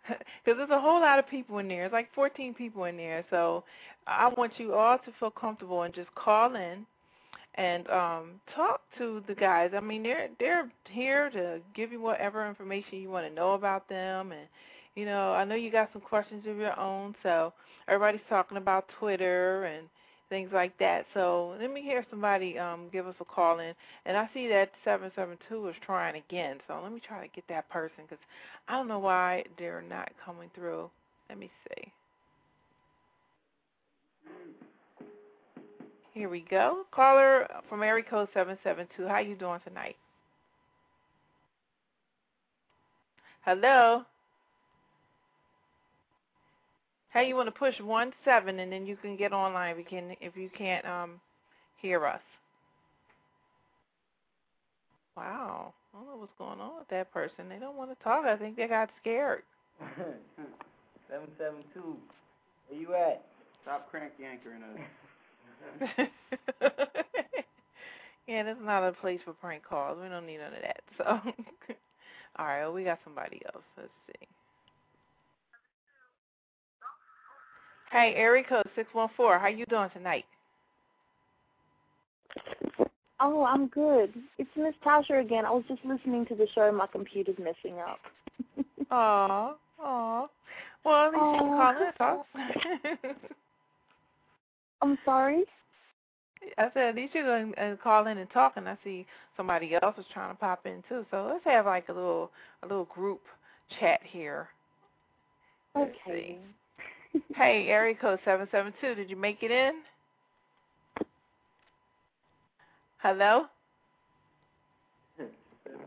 [0.45, 1.85] because there's a whole lot of people in there.
[1.85, 3.25] It's like 14 people in there.
[3.31, 3.65] So
[4.07, 6.87] I want you all to feel comfortable and just call in
[7.55, 9.71] and um talk to the guys.
[9.75, 13.89] I mean, they're they're here to give you whatever information you want to know about
[13.89, 14.47] them and
[14.95, 17.53] you know, I know you got some questions of your own, so
[17.87, 19.87] everybody's talking about Twitter and
[20.29, 21.05] things like that.
[21.15, 23.73] So let me hear somebody um, give us a call in.
[24.05, 26.59] And I see that 772 is trying again.
[26.67, 28.23] So let me try to get that person because
[28.69, 30.91] I don't know why they're not coming through.
[31.29, 31.93] Let me see.
[36.13, 36.85] Here we go.
[36.93, 39.07] Caller from area code 772.
[39.07, 39.97] How you doing tonight?
[43.45, 44.03] Hello.
[47.17, 49.85] Hey, you want to push one seven, and then you can get online if you
[49.89, 51.13] can if you can't um
[51.81, 52.21] hear us.
[55.17, 57.49] Wow, I don't know what's going on with that person.
[57.49, 58.27] They don't want to talk.
[58.27, 59.45] I think they got scared.
[61.09, 61.97] seven seven two,
[62.69, 63.25] where you at?
[63.63, 65.89] Stop crank yankering us.
[68.29, 69.97] yeah, that's not a place for prank calls.
[70.03, 70.83] We don't need none of that.
[70.99, 71.05] So,
[72.39, 73.65] all right, well, we got somebody else.
[73.79, 74.29] Let's see.
[77.93, 79.39] Hey, code six one four.
[79.39, 80.25] How you doing tonight?
[83.21, 84.13] Oh, I'm good.
[84.39, 85.47] It's Miss Tasha again.
[85.47, 87.99] I was just listening to the show my computer's messing up.
[88.91, 90.29] Aw, aw.
[90.85, 92.27] Well, at least you can call in talk.
[94.83, 95.45] I'm sorry?
[96.59, 99.07] I said at least you're going to call in and talk, and I see
[99.37, 101.05] somebody else is trying to pop in too.
[101.11, 102.31] So let's have like a little
[102.63, 103.23] a little group
[103.81, 104.49] chat here.
[105.75, 106.39] Let's okay.
[106.39, 106.39] See
[107.35, 109.73] hey, area code 772, did you make it in?
[112.99, 113.47] Hello?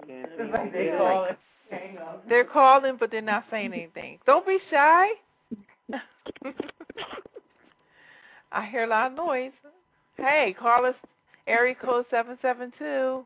[0.08, 1.38] they call it.
[2.28, 4.20] They're calling, but they're not saying anything.
[4.26, 5.08] Don't be shy.
[8.52, 9.52] I hear a lot of noise.
[10.18, 10.96] Hey, call us
[11.48, 13.26] area code seven seven two.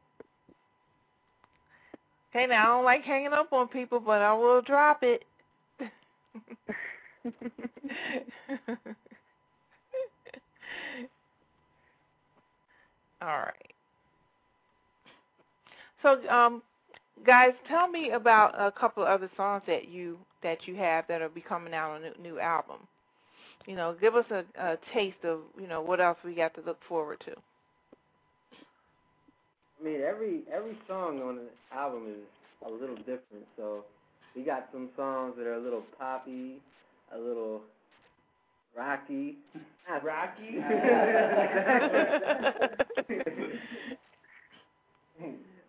[2.32, 5.24] Okay, now I don't like hanging up on people, but I will drop it.
[13.22, 13.74] All right.
[16.02, 16.62] So, um,
[17.26, 21.22] guys, tell me about a couple of other songs that you that you have that
[21.22, 22.78] will be coming out on a new album.
[23.66, 26.62] You know, give us a, a taste of you know what else we got to
[26.62, 27.32] look forward to.
[29.80, 33.46] I mean, every every song on the album is a little different.
[33.58, 33.86] So
[34.36, 36.62] we got some songs that are a little poppy,
[37.16, 37.62] a little
[38.76, 39.38] rocky.
[40.04, 40.58] Rocky.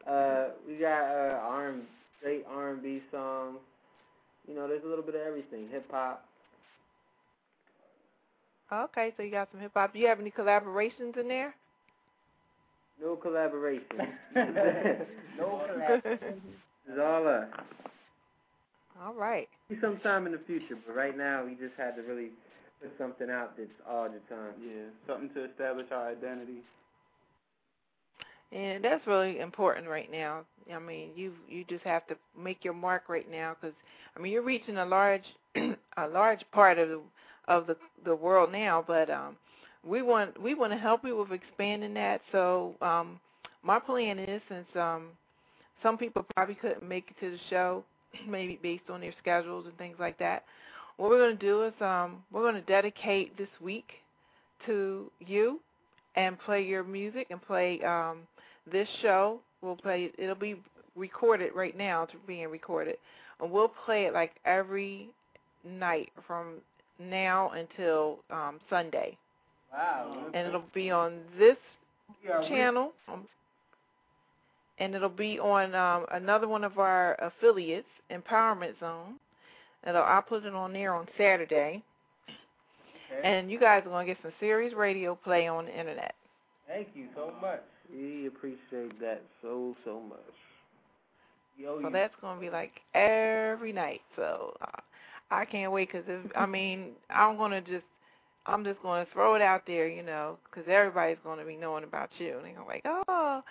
[0.07, 1.83] uh, we got uh, R and
[2.19, 3.59] straight R and B songs.
[4.49, 5.69] You know, there's a little bit of everything.
[5.71, 6.25] Hip hop.
[8.73, 9.93] Okay, so you got some hip hop.
[9.93, 11.55] Do you have any collaborations in there?
[13.01, 13.87] No collaboration.
[14.35, 16.41] no collaboration.
[16.89, 17.47] It's all us.
[19.03, 19.49] All right.
[19.81, 22.31] Sometime in the future, but right now we just had to really
[22.81, 24.53] put something out that's all the time.
[24.61, 26.63] Yeah, something to establish our identity.
[28.53, 30.45] And that's really important right now.
[30.73, 33.75] I mean, you you just have to make your mark right now because
[34.17, 35.25] I mean you're reaching a large
[35.57, 37.01] a large part of the
[37.49, 39.37] of the the world now, but um
[39.85, 42.21] we want we want to help you with expanding that.
[42.33, 43.19] So um
[43.63, 45.09] my plan is since um
[45.83, 47.85] some people probably couldn't make it to the show,
[48.29, 50.45] maybe based on their schedules and things like that.
[50.97, 53.87] What we're going to do is um we're going to dedicate this week
[54.67, 55.61] to you
[56.17, 58.19] and play your music and play um
[58.71, 59.41] this show.
[59.63, 60.57] We'll play it'll be
[60.97, 62.05] recorded right now.
[62.05, 62.97] It's being recorded.
[63.41, 65.09] And we'll play it like every
[65.69, 66.55] night from
[67.01, 69.17] now until um Sunday.
[69.73, 70.27] Wow.
[70.33, 71.57] And it'll be on this
[72.25, 72.93] Yeah, channel.
[74.79, 79.15] And it'll be on um, another one of our affiliates, Empowerment Zone.
[79.85, 81.83] And I'll put it on there on Saturday.
[83.13, 83.29] Okay.
[83.29, 86.15] And you guys are going to get some serious radio play on the internet.
[86.67, 87.61] Thank you so much.
[87.93, 90.19] We appreciate that so so much.
[91.59, 94.01] Yo, So you- that's going to be like every night.
[94.17, 94.81] So uh,
[95.31, 96.07] I can't wait because,
[96.37, 97.85] I mean, I'm going to just,
[98.47, 101.57] I'm just going to throw it out there, you know, because everybody's going to be
[101.57, 102.37] knowing about you.
[102.39, 103.43] And they're going to like, oh,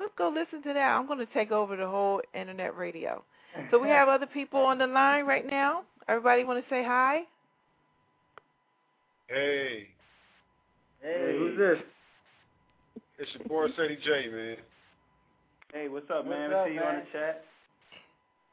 [0.00, 0.80] let's go listen to that.
[0.96, 3.22] I'm going to take over the whole internet radio.
[3.70, 5.82] So we have other people on the line right now.
[6.08, 7.20] Everybody want to say hi?
[9.28, 9.86] Hey,
[11.02, 11.78] Hey, who's this?
[13.18, 14.56] it's your boy Sadie J, man.
[15.72, 16.52] Hey, what's up, What's man?
[16.52, 17.04] up, I see you on man?
[17.04, 17.44] the chat.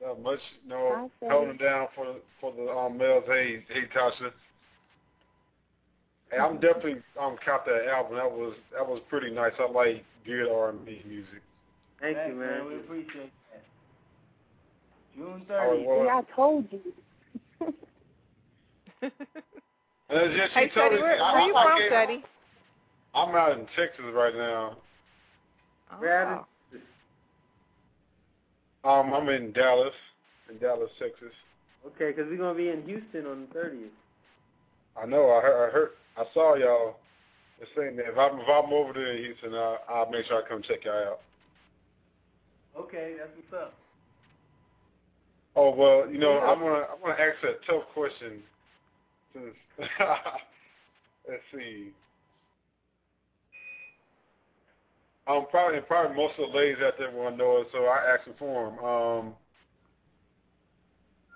[0.05, 1.63] Not much, you know, Hi, holding Sadie.
[1.63, 3.23] down for the for the um males.
[3.27, 4.31] Hey, hey, Tasha.
[6.31, 8.17] Hey, I'm definitely um caught that album.
[8.17, 9.53] That was that was pretty nice.
[9.59, 11.41] I like good R and B music.
[11.99, 12.65] Thank you, man.
[12.67, 13.63] We appreciate that.
[15.15, 15.85] June Oh, 30th.
[15.87, 16.81] well, Yeah, I told you.
[19.01, 19.11] and
[20.11, 22.23] it's just, hey, she told Teddy, me, where, I, where you I, from, I Teddy?
[23.15, 24.77] I'm out in Texas right now.
[25.97, 26.45] Where
[28.83, 28.89] Oh.
[28.89, 29.93] Um, I'm in Dallas,
[30.49, 31.33] in Dallas, Texas.
[31.85, 33.89] Okay, 'cause we're gonna be in Houston on the 30th.
[34.95, 35.29] I know.
[35.31, 35.67] I heard.
[35.67, 35.89] I heard.
[36.17, 36.97] I saw y'all.
[37.59, 40.43] They're saying that if I'm if I'm over there in Houston, I'll, I'll make sure
[40.43, 41.19] I come check y'all out.
[42.77, 43.73] Okay, that's what's up.
[45.55, 48.43] Oh well, you know, I'm gonna I'm gonna ask a tough question.
[49.33, 49.55] Since
[51.27, 51.89] let's see,
[55.27, 58.13] um, probably probably most of the ladies out there want to know it, so I
[58.13, 58.79] asked them for them.
[58.85, 59.33] Um,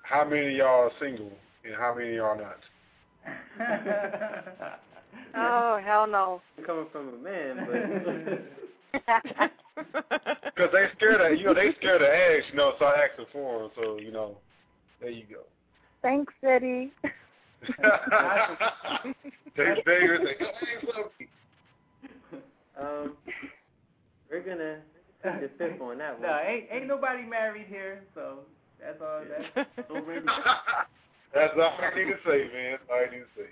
[0.03, 1.31] how many of y'all are single,
[1.65, 2.60] and how many of y'all not?
[5.36, 6.42] Oh, hell no.
[6.66, 7.82] Coming from a man, but
[9.74, 13.18] Because they scared of you know they scared to ask, you know, so I asked
[13.18, 13.72] them for them.
[13.76, 14.38] So you know,
[15.00, 15.44] there you go.
[16.02, 16.92] Thanks, Eddie.
[19.56, 20.42] they they were like,
[22.80, 23.16] um,
[24.30, 24.80] we're gonna
[25.24, 26.24] take the fifth on that one.
[26.24, 28.40] no, ain't ain't nobody married here, so
[28.80, 29.24] that's all.
[29.56, 29.70] That's.
[31.34, 32.76] That's all I need to say, man.
[32.76, 33.48] That's all I need to say.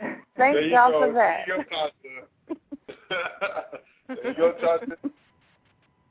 [0.00, 1.06] Thank there you y'all go.
[1.06, 1.46] for that.
[1.46, 1.92] There you go, Tasha.
[4.08, 4.96] there you go, Tasha.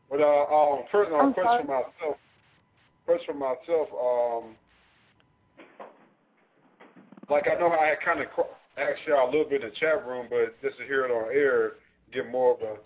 [0.09, 1.63] But uh, um, first, uh, I'm question sorry.
[1.65, 2.17] for myself.
[3.05, 4.55] First for myself, um,
[7.29, 8.27] like I know I had kind of
[8.77, 11.31] asked y'all a little bit in the chat room, but just to hear it on
[11.33, 11.73] air,
[12.13, 12.77] get more of a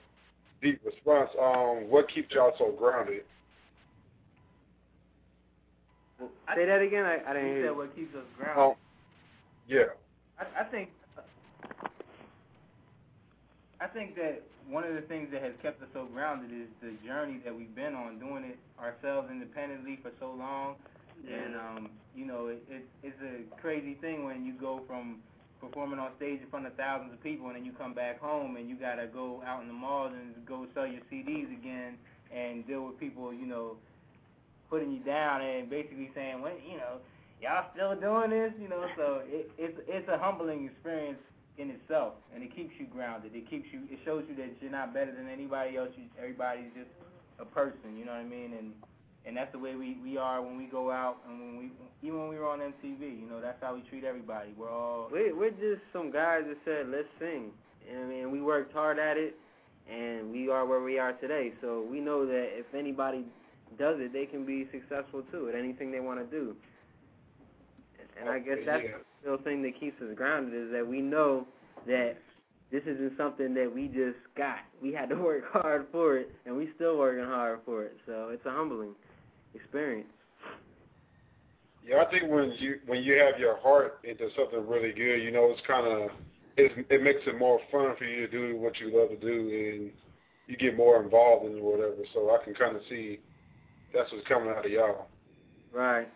[0.62, 1.30] deep response.
[1.42, 3.24] Um, what keeps y'all so grounded?
[6.56, 7.04] Say that again.
[7.06, 7.68] I, I didn't You hear.
[7.68, 8.58] said what keeps us grounded.
[8.58, 8.78] Oh,
[9.68, 9.84] yeah.
[10.40, 10.90] I, I think
[13.80, 16.96] I think that one of the things that has kept us so grounded is the
[17.06, 20.76] journey that we've been on, doing it ourselves independently for so long.
[21.28, 25.20] And um, you know, it, it it's a crazy thing when you go from
[25.60, 28.58] performing on stage in front of thousands of people and then you come back home
[28.58, 31.96] and you gotta go out in the malls and go sell your CDs again
[32.36, 33.78] and deal with people, you know,
[34.70, 37.00] putting you down and basically saying, "What, you know,
[37.44, 41.20] y'all still doing this?" You know, so it, it's it's a humbling experience
[41.58, 43.36] in itself, and it keeps you grounded.
[43.36, 43.82] It keeps you.
[43.92, 45.90] It shows you that you're not better than anybody else.
[45.96, 46.90] You, everybody's just
[47.40, 47.98] a person.
[47.98, 48.56] You know what I mean?
[48.58, 48.72] And
[49.26, 51.72] and that's the way we we are when we go out and when we
[52.02, 53.02] even when we were on MTV.
[53.02, 54.54] You know, that's how we treat everybody.
[54.58, 57.52] We're all We're, we're just some guys that said, let's sing.
[57.90, 59.36] And I mean, we worked hard at it,
[59.92, 61.54] and we are where we are today.
[61.62, 63.26] So we know that if anybody
[63.78, 66.56] does it, they can be successful too at anything they want to do.
[68.20, 68.84] And I guess that's
[69.24, 71.46] the real thing that keeps us grounded is that we know
[71.88, 72.18] that
[72.72, 74.58] this isn't something that we just got.
[74.82, 77.98] We had to work hard for it, and we still working hard for it.
[78.06, 78.96] So it's a humbling
[79.54, 80.10] experience.
[81.86, 85.32] Yeah, I think when you when you have your heart into something really good, you
[85.32, 86.10] know, it's kind of
[86.56, 89.30] it it makes it more fun for you to do what you love to do,
[89.30, 89.92] and
[90.48, 91.96] you get more involved in whatever.
[92.14, 93.20] So I can kind of see
[93.94, 95.08] that's what's coming out of y'all.
[95.74, 96.08] Right.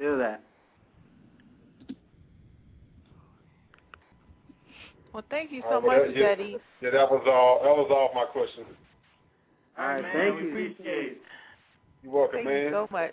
[0.00, 0.42] Feel that.
[5.12, 6.56] Well, thank you so right, much, that- yeah, Betty.
[6.80, 7.60] Yeah, that was all.
[7.62, 8.66] That was all my questions.
[9.78, 10.48] All right, man, thank we you.
[10.48, 11.18] appreciate it.
[12.02, 12.64] You're welcome, Thank man.
[12.64, 13.12] you so much.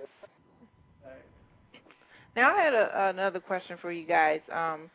[2.38, 4.40] Now I had a, another question for you guys.
[4.54, 4.90] Um,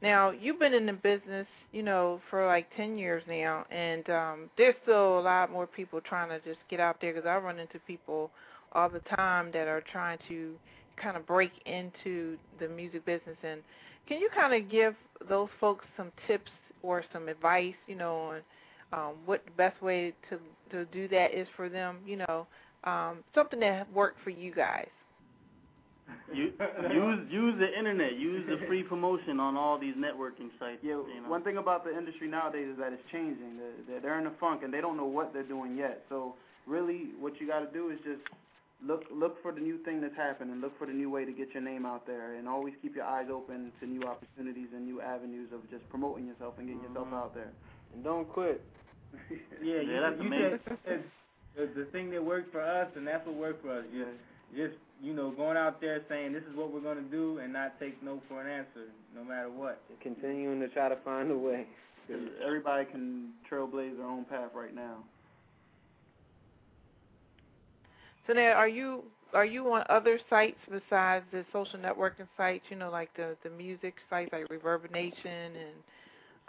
[0.00, 4.50] now you've been in the business, you know, for like ten years now, and um,
[4.56, 7.12] there's still a lot more people trying to just get out there.
[7.12, 8.30] Because I run into people
[8.72, 10.54] all the time that are trying to
[11.00, 13.36] kind of break into the music business.
[13.42, 13.60] And
[14.08, 14.94] can you kind of give
[15.28, 16.50] those folks some tips
[16.82, 18.40] or some advice, you know, on
[18.92, 20.38] um, what the best way to
[20.70, 22.46] to do that is for them, you know,
[22.84, 24.88] um, something that worked for you guys.
[26.32, 26.52] You,
[26.92, 28.18] use use the internet.
[28.18, 30.80] Use the free promotion on all these networking sites.
[30.82, 31.28] Yeah, you know.
[31.28, 33.58] one thing about the industry nowadays is that it's changing.
[33.88, 36.04] They're, they're in a funk and they don't know what they're doing yet.
[36.08, 36.34] So
[36.66, 38.20] really, what you got to do is just
[38.86, 40.60] look look for the new thing that's happening.
[40.60, 43.04] Look for the new way to get your name out there, and always keep your
[43.04, 47.06] eyes open to new opportunities and new avenues of just promoting yourself and getting yourself
[47.06, 47.14] Mm-hmm.
[47.14, 47.50] out there.
[47.94, 48.62] And don't quit.
[49.62, 50.58] Yeah, you, Yeah, that's you amazing.
[50.84, 51.04] said
[51.56, 53.84] the, the thing that worked for us, and that's what worked for us.
[53.94, 54.10] Just,
[54.56, 57.52] just you know, going out there saying this is what we're going to do, and
[57.52, 59.80] not take no for an answer, no matter what.
[60.02, 61.66] Continuing to try to find a way.
[62.06, 64.98] 'Cause everybody can trailblaze their own path right now.
[68.26, 69.02] So now, are you
[69.32, 72.64] are you on other sites besides the social networking sites?
[72.70, 75.76] You know, like the the music sites like Reverb Nation and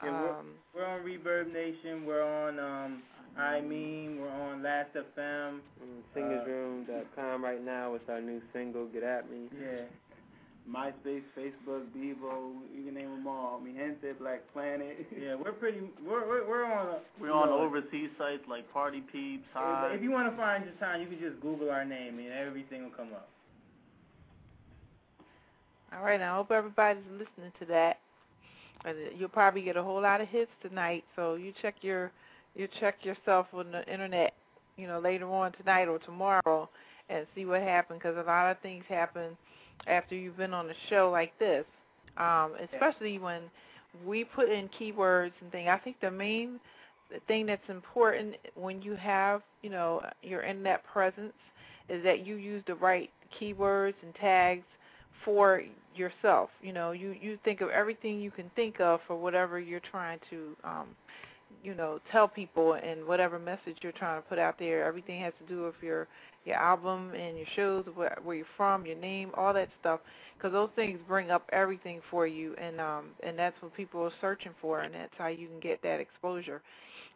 [0.04, 2.06] Yeah, we're- um, We're on Reverb Nation.
[2.06, 3.02] We're on um,
[3.38, 4.20] I Mean.
[4.22, 5.60] We're on Last FM.
[6.16, 9.50] SingersRoom.com right now with our new single, Get At Me.
[9.60, 9.86] Yeah.
[10.70, 13.60] MySpace, Facebook, Bebo, you can name them all.
[13.62, 15.06] I mean, Hensel, Black Planet.
[15.22, 15.80] Yeah, we're pretty.
[16.06, 16.88] We're we're, we're on.
[16.88, 19.92] A, We're on know, overseas sites like Party Peeps, If, Hive.
[19.94, 22.84] if you want to find your time, you can just Google our name and everything
[22.84, 23.30] will come up.
[25.96, 26.20] all right.
[26.20, 28.00] I hope everybody's listening to that,
[28.86, 31.04] and you'll probably get a whole lot of hits tonight.
[31.16, 32.12] So you check your
[32.56, 34.34] you check yourself on the internet,
[34.78, 36.70] you know, later on tonight or tomorrow,
[37.10, 39.38] and see what happened because a lot of things happen
[39.88, 41.66] after you've been on a show like this,
[42.18, 43.42] um, especially when
[44.06, 45.70] we put in keywords and things.
[45.72, 46.60] I think the main
[47.28, 51.34] thing that's important when you have, you know, your internet presence
[51.90, 54.66] is that you use the right keywords and tags
[55.24, 55.62] for
[55.96, 56.50] yourself.
[56.62, 60.20] You know, you you think of everything you can think of for whatever you're trying
[60.30, 60.88] to um
[61.64, 64.86] you know, tell people and whatever message you're trying to put out there.
[64.86, 66.08] Everything has to do with your
[66.46, 70.00] your album and your shows, where, where you're from, your name, all that stuff,
[70.38, 74.12] because those things bring up everything for you, and um, and that's what people are
[74.22, 76.62] searching for, and that's how you can get that exposure.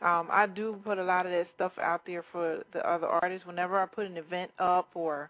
[0.01, 3.45] Um, I do put a lot of that stuff out there for the other artists.
[3.45, 5.29] Whenever I put an event up, or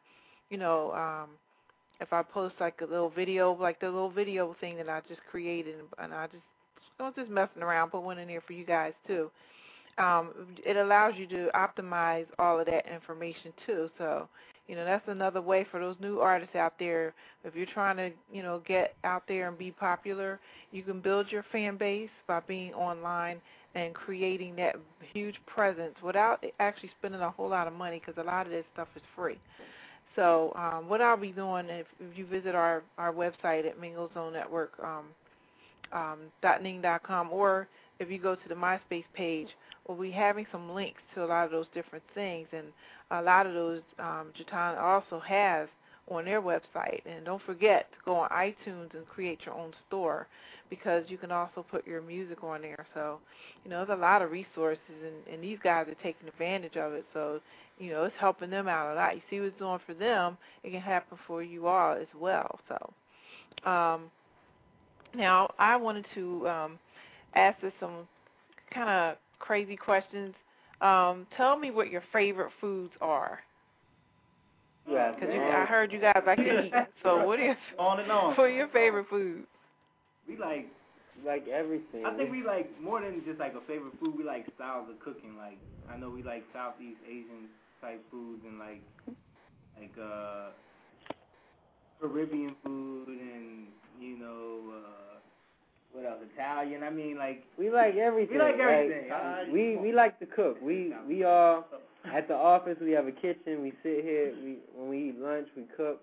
[0.49, 1.29] you know, um,
[1.99, 5.21] if I post like a little video, like the little video thing that I just
[5.29, 6.43] created, and I just
[6.99, 9.29] I was just messing around, put one in there for you guys too
[9.99, 10.29] um,
[10.65, 13.89] it allows you to optimize all of that information too.
[13.97, 14.27] So,
[14.67, 17.13] you know, that's another way for those new artists out there.
[17.43, 20.39] If you're trying to, you know, get out there and be popular,
[20.71, 23.41] you can build your fan base by being online
[23.75, 24.75] and creating that
[25.13, 28.65] huge presence without actually spending a whole lot of money because a lot of this
[28.73, 29.37] stuff is free.
[30.15, 34.33] So um, what I'll be doing if, if you visit our, our website at Minglezone
[34.33, 35.05] Network um,
[35.91, 36.19] um,
[36.61, 37.67] .ning.com or
[37.99, 39.47] if you go to the MySpace page,
[39.87, 42.67] we'll be having some links to a lot of those different things, and
[43.11, 45.67] a lot of those um, Ju-Taun also has
[46.09, 47.01] on their website.
[47.05, 50.27] And don't forget to go on iTunes and create your own store
[50.69, 52.85] because you can also put your music on there.
[52.93, 53.19] So,
[53.63, 56.93] you know, there's a lot of resources, and, and these guys are taking advantage of
[56.93, 57.05] it.
[57.13, 57.41] So,
[57.79, 59.15] you know, it's helping them out a lot.
[59.15, 62.59] You see what's doing for them, it can happen for you all as well.
[62.67, 64.11] So, um,
[65.15, 66.79] now I wanted to um,
[67.35, 68.07] ask us some
[68.73, 70.33] kind of crazy questions.
[70.81, 73.39] Um, tell me what your favorite foods are.
[74.89, 76.73] Yeah, Because I heard you guys like to eat.
[77.03, 78.29] So what is On and on.
[78.37, 79.45] what are your favorite foods?
[80.27, 80.67] We like
[81.25, 82.05] like everything.
[82.05, 84.15] I think we like more than just like a favorite food.
[84.17, 85.35] We like styles of cooking.
[85.37, 85.57] Like
[85.91, 87.49] I know we like Southeast Asian
[87.81, 88.81] type foods and like
[89.79, 90.51] like uh
[91.99, 93.67] Caribbean food and
[93.99, 95.19] you know uh
[95.91, 96.83] what else Italian.
[96.83, 98.37] I mean like We like everything.
[98.37, 99.09] We like everything.
[99.09, 100.57] Like, Uh, we we like to cook.
[100.61, 101.65] We we all
[102.13, 102.77] at the office.
[102.81, 103.61] We have a kitchen.
[103.61, 104.33] We sit here.
[104.43, 106.01] We when we eat lunch, we cook.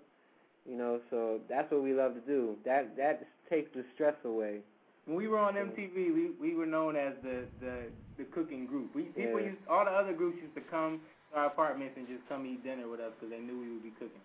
[0.69, 2.57] You know, so that's what we love to do.
[2.65, 4.59] That that takes the stress away.
[5.07, 7.75] when we were on MTV, we we were known as the the
[8.19, 8.93] the cooking group.
[8.95, 9.51] We people Yeah.
[9.55, 11.01] used all the other groups used to come
[11.31, 13.85] to our apartments and just come eat dinner with us because they knew we would
[13.85, 14.25] be cooking.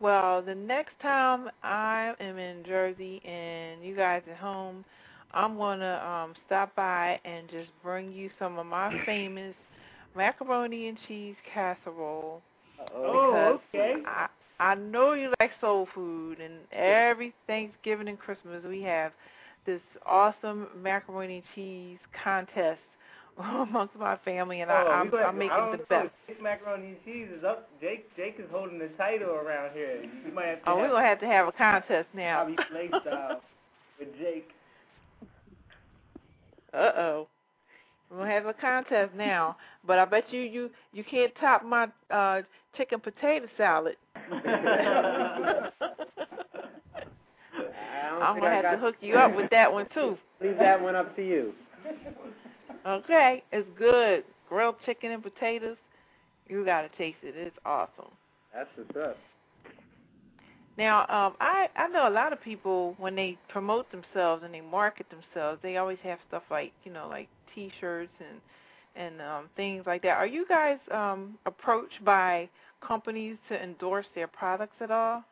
[0.00, 4.84] well, the next time I am in Jersey and you guys at home,
[5.32, 9.54] I'm gonna um stop by and just bring you some of my famous
[10.16, 12.40] macaroni and cheese casserole.
[12.94, 14.02] Oh, because okay.
[14.06, 14.26] I
[14.58, 19.12] I know you like soul food, and every Thanksgiving and Christmas we have
[19.66, 22.80] this awesome macaroni and cheese contest
[23.62, 25.84] amongst my family, and oh, I, we I'm, gonna- I'm making I the know.
[25.88, 26.10] best.
[26.28, 27.68] Jake macaroni and cheese is up.
[27.80, 30.02] Jake Jake is holding the title around here.
[30.26, 32.44] You might have to Oh, we're gonna have to have a contest now.
[32.44, 33.40] Bobby Flay style
[33.98, 34.48] with Jake.
[36.72, 37.28] Uh oh.
[38.10, 39.56] We're gonna have a contest now,
[39.86, 42.42] but I bet you you you can't top my uh
[42.76, 43.96] chicken potato salad.
[44.16, 45.70] I
[48.10, 50.16] don't I'm gonna have to hook you up with that one too.
[50.42, 51.52] Leave that one up to you.
[52.86, 54.24] Okay, it's good.
[54.48, 55.76] Grilled chicken and potatoes.
[56.48, 57.34] You gotta taste it.
[57.36, 58.10] It's awesome.
[58.54, 59.16] That's what's up.
[60.76, 64.60] Now, um, I I know a lot of people when they promote themselves and they
[64.60, 68.40] market themselves, they always have stuff like you know like T-shirts and
[68.96, 70.16] and um, things like that.
[70.16, 72.48] Are you guys um, approached by
[72.86, 75.22] companies to endorse their products at all?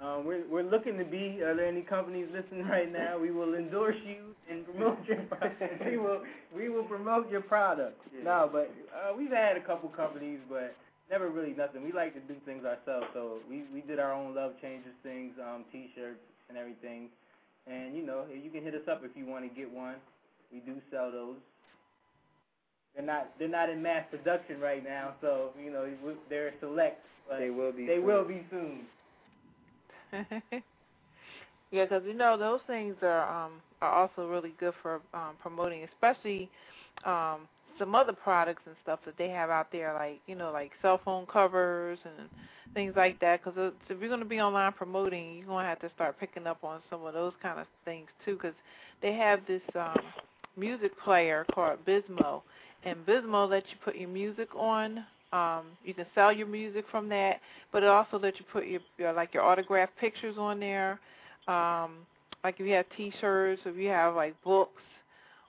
[0.00, 1.42] Um, we're we're looking to be.
[1.42, 3.18] Are there any companies listening right now?
[3.18, 5.18] We will endorse you and promote your.
[5.90, 6.22] we will
[6.54, 8.00] we will promote your product.
[8.22, 10.76] No, but uh, we've had a couple companies, but
[11.10, 11.82] never really nothing.
[11.82, 15.32] We like to do things ourselves, so we we did our own love changes things,
[15.42, 17.08] um, T-shirts and everything.
[17.66, 19.96] And you know, you can hit us up if you want to get one.
[20.52, 21.36] We do sell those.
[22.94, 25.88] They're not they're not in mass production right now, so you know
[26.30, 27.02] they're select.
[27.28, 28.04] But They will be They soon.
[28.06, 28.86] will be soon.
[31.70, 35.86] yeah, because you know those things are um, are also really good for um, promoting,
[35.94, 36.48] especially
[37.04, 37.40] um,
[37.78, 41.00] some other products and stuff that they have out there, like you know, like cell
[41.04, 42.28] phone covers and
[42.74, 43.42] things like that.
[43.44, 46.46] Because if you're going to be online promoting, you're going to have to start picking
[46.46, 48.34] up on some of those kind of things too.
[48.34, 48.54] Because
[49.02, 49.96] they have this um,
[50.56, 52.42] music player called Bismo,
[52.84, 55.04] and Bismo lets you put your music on.
[55.32, 57.40] Um, you can sell your music from that,
[57.72, 60.98] but it also lets you put your, your like your autographed pictures on there.
[61.46, 62.06] Um,
[62.44, 64.82] like if you have T-shirts, if you have like books,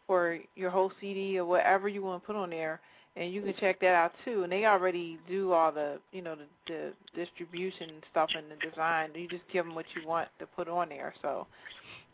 [0.10, 2.82] or your whole CD or whatever you want to put on there,
[3.16, 4.44] and you can check that out too.
[4.44, 9.12] And they already do all the you know the, the distribution stuff and the design.
[9.14, 11.14] You just give them what you want to put on there.
[11.22, 11.48] So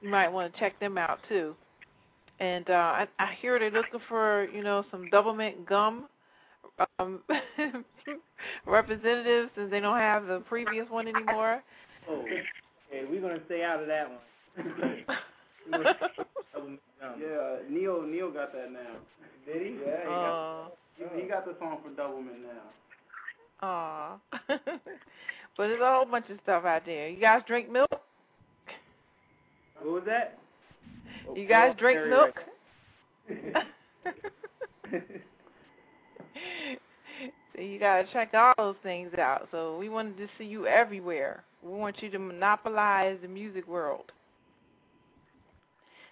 [0.01, 1.55] you might want to check them out too.
[2.39, 6.05] And uh, I, I hear they're looking for you know some Doublemint gum
[6.99, 7.19] um,
[8.65, 11.63] representatives since they don't have the previous one anymore.
[12.09, 12.43] Oh, okay,
[13.09, 15.05] we're gonna stay out of that one.
[17.19, 18.95] Yeah, Neil Neil got that now.
[19.45, 19.77] Did he?
[19.85, 20.63] Yeah, he Aw.
[20.99, 23.67] got he, he got the song for Doublemint now.
[23.67, 24.17] Aw.
[24.47, 24.61] but
[25.57, 27.09] there's a whole bunch of stuff out there.
[27.09, 27.89] You guys drink milk?
[29.81, 30.39] What was that?
[31.35, 32.35] You guys drink milk?
[37.55, 39.47] so you gotta check all those things out.
[39.51, 41.43] So we wanted to see you everywhere.
[41.63, 44.11] We want you to monopolize the music world.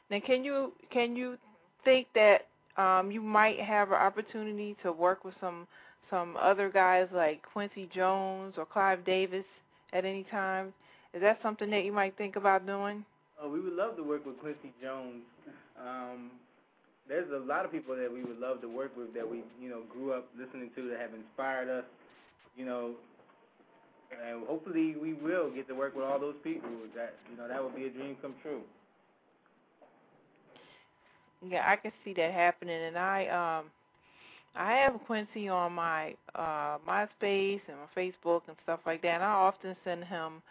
[0.10, 1.38] Now, can you can you
[1.84, 2.48] think that
[2.82, 5.68] um, you might have an opportunity to work with some
[6.10, 9.46] some other guys like Quincy Jones or Clive Davis
[9.94, 10.74] at any time.
[11.14, 13.06] Is that something that you might think about doing?
[13.42, 15.24] Oh, we would love to work with Quincy Jones.
[15.80, 16.32] Um,
[17.08, 19.70] there's a lot of people that we would love to work with that we, you
[19.70, 21.86] know, grew up listening to that have inspired us,
[22.56, 22.94] you know,
[24.12, 26.70] and hopefully we will get to work with all those people.
[26.96, 28.62] That you know, that would be a dream come true.
[31.48, 33.72] Yeah, I can see that happening, and I um,
[34.56, 39.16] I have Quincy on my uh MySpace and my Facebook and stuff like that.
[39.16, 40.42] And I often send him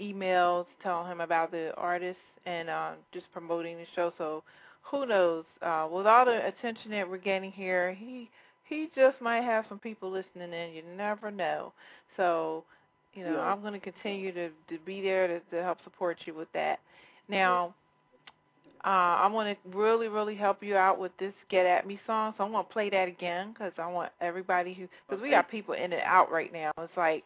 [0.00, 4.12] emails telling him about the artists and uh, just promoting the show.
[4.18, 4.42] So
[4.82, 5.44] who knows?
[5.62, 8.28] Uh, with all the attention that we're getting here, he
[8.68, 10.72] he just might have some people listening in.
[10.74, 11.72] You never know.
[12.16, 12.64] So
[13.14, 13.40] you know, Yeah.
[13.40, 16.78] I'm going to continue to to be there to, to help support you with that.
[17.28, 17.74] Now,
[18.84, 22.34] uh, I want to really, really help you out with this "Get at Me" song.
[22.38, 25.50] So I'm going to play that again because I want everybody who because we got
[25.50, 26.70] people in and out right now.
[26.78, 27.24] It's like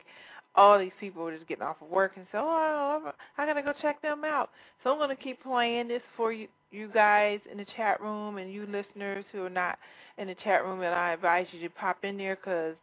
[0.56, 3.72] all these people are just getting off of work and say, "Oh, I gotta go
[3.82, 4.50] check them out."
[4.82, 8.38] So I'm going to keep playing this for you, you guys in the chat room
[8.38, 9.78] and you listeners who are not
[10.18, 10.80] in the chat room.
[10.82, 12.74] And I advise you to pop in there because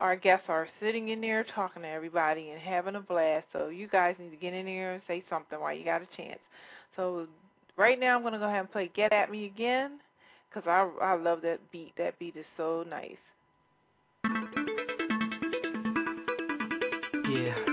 [0.00, 3.46] our guests are sitting in there talking to everybody and having a blast.
[3.52, 6.16] So you guys need to get in there and say something while you got a
[6.16, 6.40] chance.
[6.96, 7.26] So
[7.76, 10.00] right now I'm going to go ahead and play Get At Me again
[10.48, 11.92] because I, I love that beat.
[11.96, 13.16] That beat is so nice.
[17.30, 17.67] Yeah.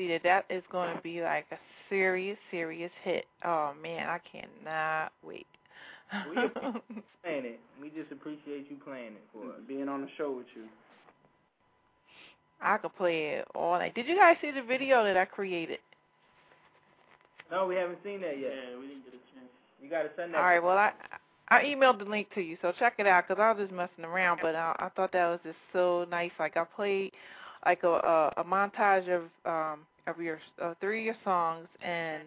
[0.00, 1.58] See that that is going to be like a
[1.88, 3.24] serious, serious hit.
[3.44, 5.46] Oh man, I cannot wait.
[6.28, 6.36] we
[7.22, 7.60] playing it.
[7.80, 9.60] We just appreciate you playing it for us.
[9.68, 10.64] Being on the show with you.
[12.62, 13.94] I could play it all night.
[13.94, 15.78] Did you guys see the video that I created?
[17.50, 18.52] No, we haven't seen that yet.
[18.52, 19.50] Yeah, we didn't get a chance.
[19.82, 20.38] You got to send that.
[20.38, 20.92] All right, well I
[21.48, 24.04] I emailed the link to you, so check it out because I was just messing
[24.04, 26.30] around, but I, I thought that was just so nice.
[26.38, 27.12] Like I played
[27.66, 32.22] like a a, a montage of um of your uh, three of your songs and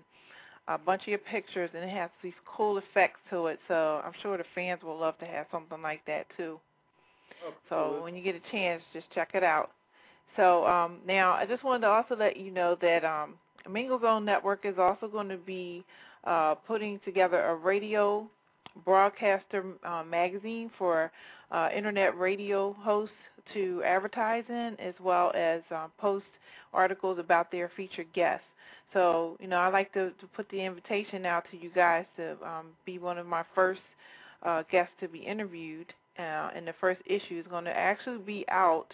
[0.67, 3.59] a bunch of your pictures, and it has these cool effects to it.
[3.67, 6.59] So I'm sure the fans will love to have something like that too.
[7.45, 9.71] Oh, So when you get a chance, just check it out.
[10.37, 13.35] So um, now I just wanted to also let you know that um,
[13.69, 15.83] Mingle Zone Network is also going to be
[16.23, 18.27] uh, putting together a radio
[18.85, 21.11] broadcaster uh, magazine for
[21.51, 23.13] uh, internet radio hosts
[23.53, 26.25] to advertise in, as well as uh, post
[26.73, 28.45] articles about their featured guests.
[28.93, 32.31] So, you know, I like to, to put the invitation out to you guys to
[32.45, 33.81] um, be one of my first
[34.43, 35.91] uh, guests to be interviewed.
[36.17, 38.87] Uh, and the first issue is going to actually be out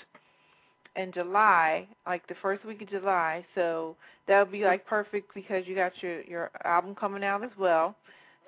[0.96, 3.46] in July, like the first week of July.
[3.56, 3.96] So
[4.28, 7.96] that would be like perfect because you got your your album coming out as well.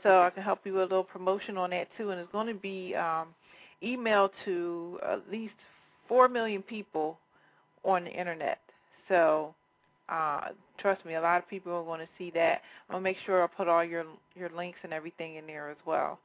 [0.04, 2.12] So I can help you with a little promotion on that too.
[2.12, 3.28] And it's going to be um,
[3.84, 5.54] emailed to at least
[6.08, 7.18] four million people
[7.84, 8.60] on the internet.
[9.12, 9.54] So
[10.08, 10.48] uh,
[10.80, 12.62] trust me, a lot of people are going to see that.
[12.90, 14.06] I'm gonna make sure I put all your
[14.36, 16.18] your links and everything in there as well.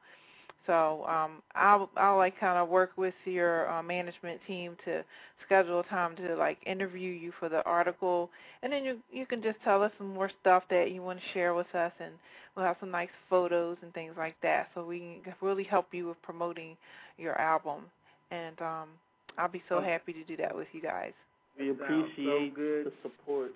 [0.65, 5.03] So um, I'll I'll like kind of work with your uh, management team to
[5.45, 8.29] schedule a time to like interview you for the article,
[8.63, 11.25] and then you you can just tell us some more stuff that you want to
[11.33, 12.13] share with us, and
[12.55, 16.07] we'll have some nice photos and things like that, so we can really help you
[16.07, 16.75] with promoting
[17.17, 17.83] your album.
[18.31, 18.89] And um,
[19.37, 21.13] I'll be so happy to do that with you guys.
[21.59, 23.51] We appreciate the support.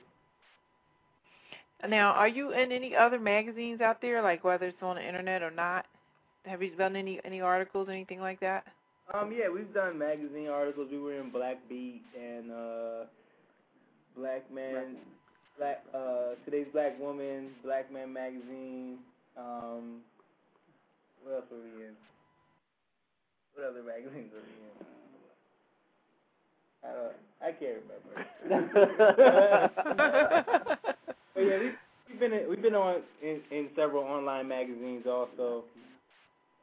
[1.88, 5.41] Now, are you in any other magazines out there, like whether it's on the internet
[5.41, 5.86] or not?
[6.45, 8.65] Have you done any any articles or anything like that?
[9.14, 10.88] Um, yeah, we've done magazine articles.
[10.91, 13.06] We were in Black Beat and uh,
[14.15, 14.95] Black Man,
[15.57, 18.98] Black uh, Today's Black Woman, Black Man Magazine.
[19.38, 20.02] Um,
[21.23, 21.94] what else were we in?
[23.56, 25.01] What other magazines were we in?
[26.83, 27.13] I don't.
[27.41, 28.11] I can't remember.
[31.33, 31.71] but yeah, we,
[32.09, 35.63] we've been in, we've been on in, in several online magazines also.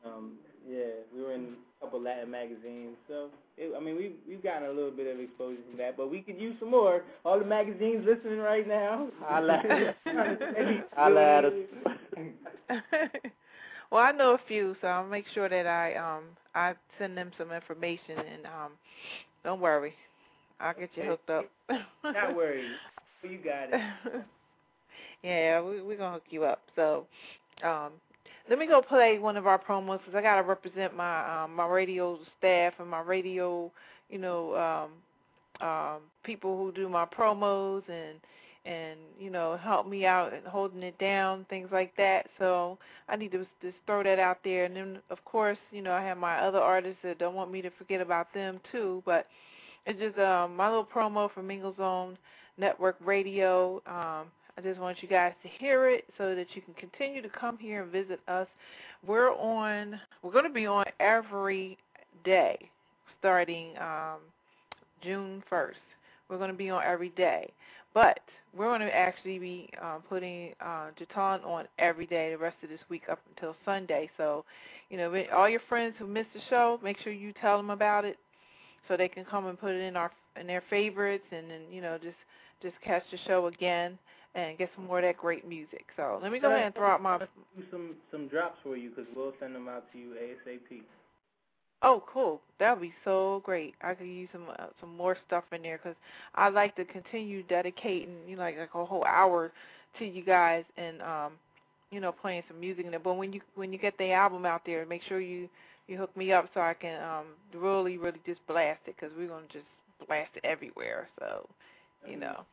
[0.04, 0.34] Um,
[0.68, 0.84] yeah,
[1.14, 4.72] we were in a couple Latin magazines, so it, I mean we've we've gotten a
[4.72, 7.02] little bit of exposure from that, but we could use some more.
[7.24, 9.62] All the magazines listening right now, Holla.
[10.96, 11.52] Holla at us.
[13.90, 16.24] well, I know a few, so I'll make sure that I um
[16.54, 18.72] I send them some information and um
[19.44, 19.94] don't worry,
[20.60, 21.47] I'll get you hooked up.
[21.70, 22.78] Not worried,
[23.22, 23.80] you got it.
[25.22, 26.60] yeah, we we're gonna hook you up.
[26.76, 27.06] So,
[27.62, 27.93] um,
[28.48, 31.66] let me go play one of our promos because I gotta represent my um, my
[31.66, 33.70] radio staff and my radio,
[34.09, 38.18] you know, um, um, people who do my promos and
[38.64, 42.26] and you know help me out and holding it down, things like that.
[42.39, 42.78] So
[43.09, 44.64] I need to just throw that out there.
[44.64, 47.62] And then of course, you know, I have my other artists that don't want me
[47.62, 49.02] to forget about them too.
[49.06, 49.26] But
[49.89, 52.19] it's just um, my little promo for Mingle Zone
[52.59, 53.77] Network Radio.
[53.86, 57.28] Um, I just want you guys to hear it so that you can continue to
[57.31, 58.47] come here and visit us.
[59.06, 59.98] We're on.
[60.23, 61.78] We're going to be on every
[62.23, 62.59] day
[63.19, 64.19] starting um,
[65.02, 65.73] June 1st.
[66.28, 67.51] We're going to be on every day,
[67.94, 68.20] but
[68.55, 72.69] we're going to actually be uh, putting uh, Ju-Taun on every day the rest of
[72.69, 74.10] this week up until Sunday.
[74.19, 74.44] So,
[74.90, 78.05] you know, all your friends who missed the show, make sure you tell them about
[78.05, 78.19] it
[78.89, 80.10] so they can come and put it in our
[80.40, 82.16] in their favorites, and then you know just
[82.62, 83.98] just catch the show again
[84.35, 85.86] and get some more of that great music.
[85.97, 87.19] So let me go ahead and throw out my.
[87.70, 90.82] Some some drops for you because we'll send them out to you asap.
[91.82, 92.40] Oh, cool!
[92.59, 93.74] That would be so great.
[93.82, 95.97] I could use some uh, some more stuff in there because
[96.35, 99.52] I like to continue dedicating, you know, like, like a whole hour
[99.98, 101.32] to you guys and um,
[101.90, 103.01] you know, playing some music in there.
[103.01, 105.48] But when you when you get the album out there, make sure you
[105.89, 109.28] you hook me up so I can um really really just blast it because we're
[109.28, 109.66] gonna just
[110.06, 111.09] blast it everywhere.
[111.19, 111.48] So,
[112.09, 112.44] you know.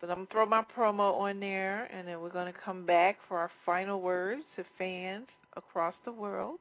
[0.00, 3.38] But I'm gonna throw my promo on there, and then we're gonna come back for
[3.38, 5.26] our final words to fans
[5.56, 6.58] across the world.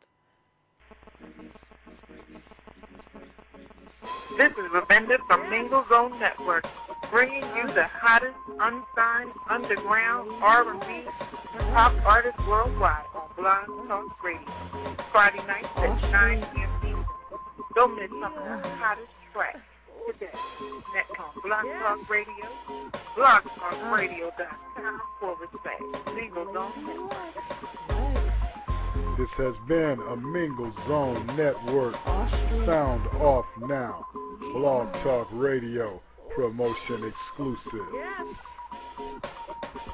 [4.38, 6.66] This is Ravinda from Mingle Zone Network,
[7.12, 10.86] bringing you the hottest unsigned underground R&B
[11.60, 14.96] and pop artists worldwide on Blog Talk Radio.
[15.12, 16.70] Friday nights at 9 p.m.
[16.84, 17.06] Eastern.
[17.76, 19.60] Don't miss some of the hottest tracks.
[20.08, 20.32] today.
[20.94, 22.48] Next on Blog Talk Radio,
[23.18, 27.36] blogtalkradio.com forward slash Mingle Zone Network.
[29.18, 31.96] This has been a Mingle Zone Network.
[32.66, 34.06] Sound off now.
[34.54, 36.02] Blog Talk Radio.
[36.36, 37.88] Promotion exclusive.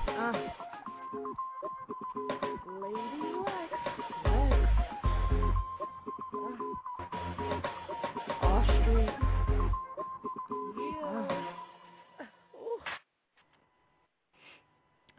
[0.07, 0.34] Uh,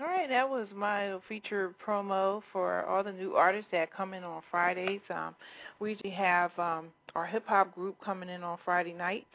[0.03, 4.25] All right, that was my feature promo for all the new artists that come in
[4.25, 5.01] on Fridays.
[5.09, 5.33] Um,
[5.79, 9.27] we usually have um, our hip hop group coming in on Friday nights.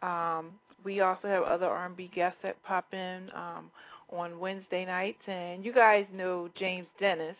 [0.00, 0.52] Um,
[0.84, 3.70] we also have other R&B guests that pop in um,
[4.10, 7.36] on Wednesday nights, and you guys know James Dennis.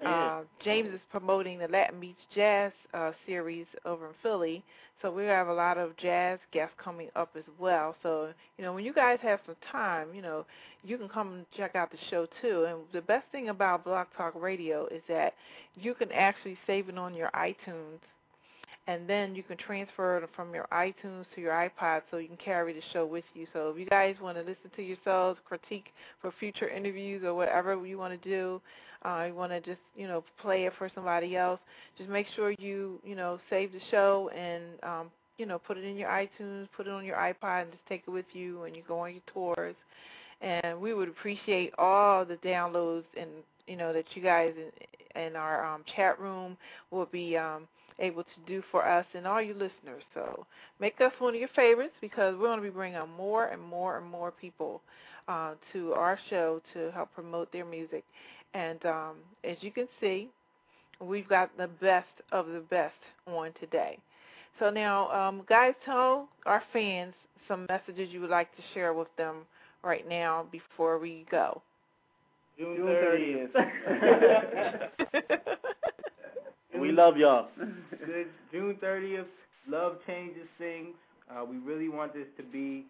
[0.00, 0.08] Yeah.
[0.08, 4.64] Uh, James is promoting the Latin Beats Jazz uh, series over in Philly,
[5.02, 7.94] so we have a lot of jazz guests coming up as well.
[8.02, 10.46] So you know, when you guys have some time, you know,
[10.82, 12.66] you can come and check out the show too.
[12.68, 15.34] And the best thing about Blog Talk Radio is that
[15.74, 18.00] you can actually save it on your iTunes
[18.88, 22.36] and then you can transfer it from your iTunes to your iPod so you can
[22.36, 23.46] carry the show with you.
[23.52, 25.86] So if you guys want to listen to yourselves, critique
[26.22, 28.60] for future interviews or whatever you want to do,
[29.06, 31.60] uh, you want to just you know play it for somebody else,
[31.96, 35.84] just make sure you you know save the show and um, you know put it
[35.84, 38.74] in your iTunes, put it on your iPod, and just take it with you when
[38.74, 39.76] you go on your tours.
[40.42, 43.30] And we would appreciate all the downloads and
[43.66, 46.56] you know that you guys in, in our um, chat room
[46.90, 47.36] will be.
[47.36, 47.68] Um,
[47.98, 50.02] able to do for us and all you listeners.
[50.12, 50.46] So
[50.80, 53.96] make us one of your favorites because we're going to be bringing more and more
[53.96, 54.82] and more people
[55.28, 58.04] uh, to our show to help promote their music.
[58.56, 60.28] And um, as you can see,
[61.00, 62.94] we've got the best of the best
[63.26, 63.98] on today.
[64.58, 67.12] So now, um, guys, tell our fans
[67.46, 69.42] some messages you would like to share with them
[69.84, 71.60] right now before we go.
[72.58, 74.88] June June 30th.
[76.80, 77.48] we love y'all.
[78.06, 79.26] Good June 30th.
[79.68, 80.94] Love changes things.
[81.30, 82.86] Uh, we really want this to be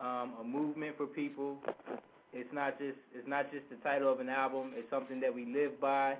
[0.00, 1.58] um, a movement for people.
[2.32, 4.72] It's not just it's not just the title of an album.
[4.74, 6.16] It's something that we live by.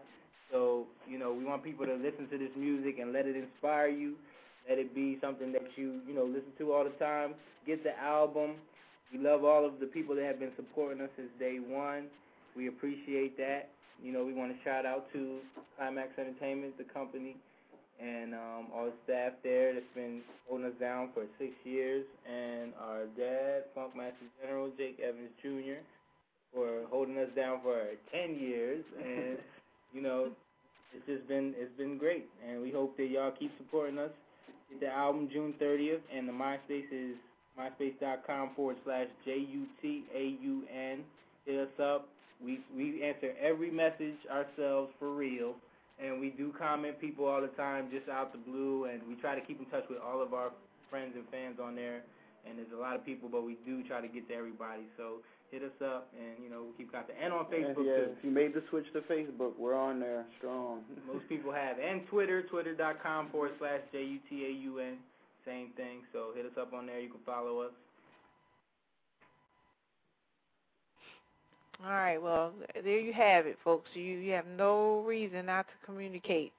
[0.51, 3.89] So you know we want people to listen to this music and let it inspire
[3.89, 4.15] you.
[4.69, 7.35] Let it be something that you you know listen to all the time.
[7.67, 8.57] Get the album.
[9.13, 12.09] We love all of the people that have been supporting us since day one.
[12.57, 13.69] We appreciate that.
[14.03, 15.39] You know, we want to shout out to
[15.77, 17.37] Climax Entertainment, the company,
[18.01, 22.73] and um, all the staff there that's been holding us down for six years, and
[22.81, 25.85] our dad, Funkmaster General Jake Evans Jr.,
[26.53, 27.81] for holding us down for
[28.13, 29.39] ten years, and
[29.93, 30.29] you know,
[30.95, 34.11] it's just been it's been great, and we hope that y'all keep supporting us.
[34.71, 37.17] Get the album June 30th, and the MySpace is
[37.59, 41.01] myspace.com forward slash J U T A U N.
[41.47, 42.09] Hit us up.
[42.43, 45.55] We we answer every message ourselves for real,
[46.03, 49.35] and we do comment people all the time just out the blue, and we try
[49.35, 50.51] to keep in touch with all of our
[50.91, 52.03] friends and fans on there.
[52.45, 54.83] And there's a lot of people, but we do try to get to everybody.
[54.97, 55.23] So
[55.53, 57.19] hit us up, and you know we'll keep contact.
[57.23, 58.17] And on Facebook yeah, too.
[58.17, 60.81] if you made the switch to Facebook, we're on there strong.
[61.07, 64.97] Most people have, and Twitter, twitter.com forward slash J U T A U N.
[65.45, 66.01] Same thing.
[66.13, 67.01] So hit us up on there.
[67.01, 67.73] You can follow us.
[71.85, 72.53] All right, well,
[72.85, 73.91] there you have it, folks.
[73.95, 76.53] You you have no reason not to communicate,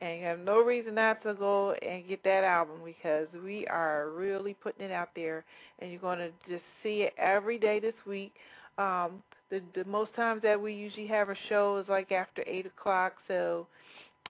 [0.00, 4.10] and you have no reason not to go and get that album because we are
[4.10, 5.44] really putting it out there,
[5.78, 8.32] and you're going to just see it every day this week.
[8.78, 12.66] Um, the the most times that we usually have a show is like after eight
[12.66, 13.14] o'clock.
[13.28, 13.66] So,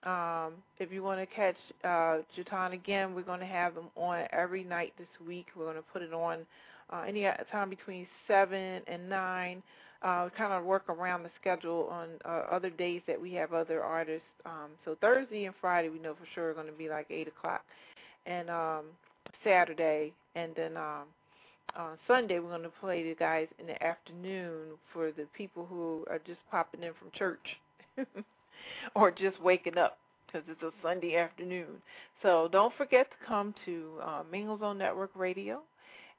[0.03, 4.25] um, if you want to catch uh, Ju-Taun again, we're going to have them on
[4.33, 5.47] every night this week.
[5.55, 6.39] We're going to put it on
[6.91, 9.63] uh, any time between seven and nine
[10.03, 13.83] uh, kind of work around the schedule on uh, other days that we have other
[13.83, 14.25] artists.
[14.45, 17.27] Um, so Thursday and Friday, we know for sure are going to be like eight
[17.27, 17.61] o'clock,
[18.25, 18.85] and um,
[19.43, 21.03] Saturday, and then um,
[21.75, 26.05] on Sunday we're going to play the guys in the afternoon for the people who
[26.09, 27.45] are just popping in from church
[28.95, 31.67] or just waking up because it's a Sunday afternoon.
[32.21, 35.61] So don't forget to come to uh, Mingle Zone Network Radio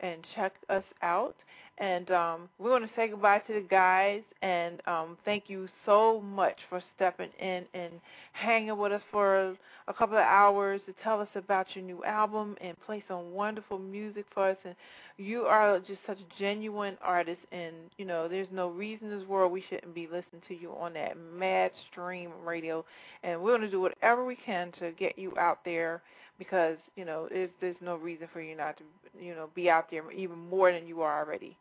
[0.00, 1.34] and check us out.
[1.78, 6.20] And um, we want to say goodbye to the guys and um, thank you so
[6.20, 7.92] much for stepping in and
[8.32, 9.56] hanging with us for
[9.88, 13.78] a couple of hours to tell us about your new album and play some wonderful
[13.78, 14.56] music for us.
[14.64, 14.74] And
[15.16, 19.28] you are just such a genuine artist, and you know there's no reason in this
[19.28, 22.84] world we shouldn't be listening to you on that mad stream radio.
[23.22, 26.02] And we're going to do whatever we can to get you out there
[26.38, 28.84] because you know there's there's no reason for you not to
[29.20, 31.56] you know be out there even more than you are already.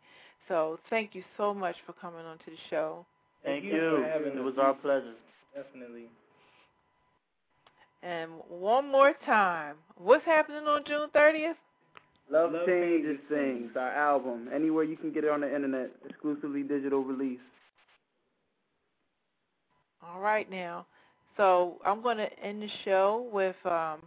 [0.48, 3.06] So thank you so much for coming onto the show.
[3.44, 3.98] Thank you you.
[4.04, 4.44] for having It us.
[4.44, 5.14] was our pleasure.
[5.56, 6.06] Definitely.
[8.04, 11.54] And one more time, what's happening on June 30th?
[12.32, 14.50] Love, Love Changes Changes Things, our album.
[14.54, 17.40] Anywhere you can get it on the internet, exclusively digital release.
[20.04, 20.86] All right now.
[21.38, 24.02] So I'm going to end the show with um,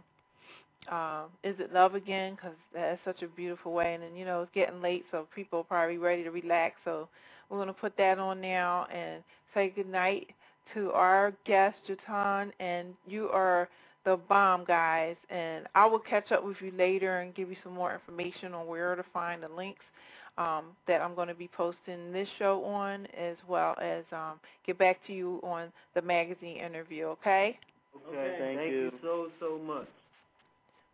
[0.91, 3.93] um, "Is It Love Again" because that's such a beautiful way.
[3.93, 6.75] And then you know it's getting late, so people are probably ready to relax.
[6.85, 7.07] So
[7.49, 10.27] we're going to put that on now and say goodnight
[10.73, 12.51] to our guest Ju-Taun.
[12.59, 13.69] And you are
[14.03, 15.15] the bomb, guys.
[15.29, 18.67] And I will catch up with you later and give you some more information on
[18.67, 19.83] where to find the links
[20.37, 24.77] um, that I'm going to be posting this show on, as well as um, get
[24.77, 27.05] back to you on the magazine interview.
[27.05, 27.57] Okay?
[28.09, 28.77] Okay, thank, Thank you.
[28.77, 29.87] you so so much.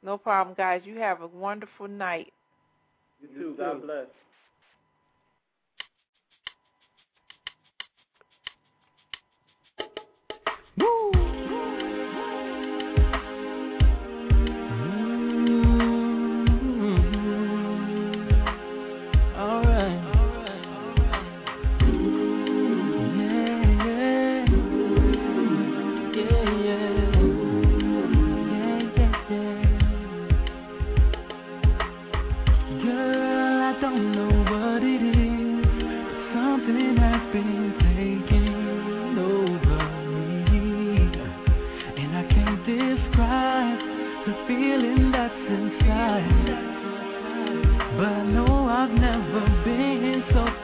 [0.03, 0.81] No problem, guys.
[0.83, 2.33] You have a wonderful night.
[3.21, 3.55] You too.
[3.57, 4.07] God bless.
[10.79, 11.20] Girl,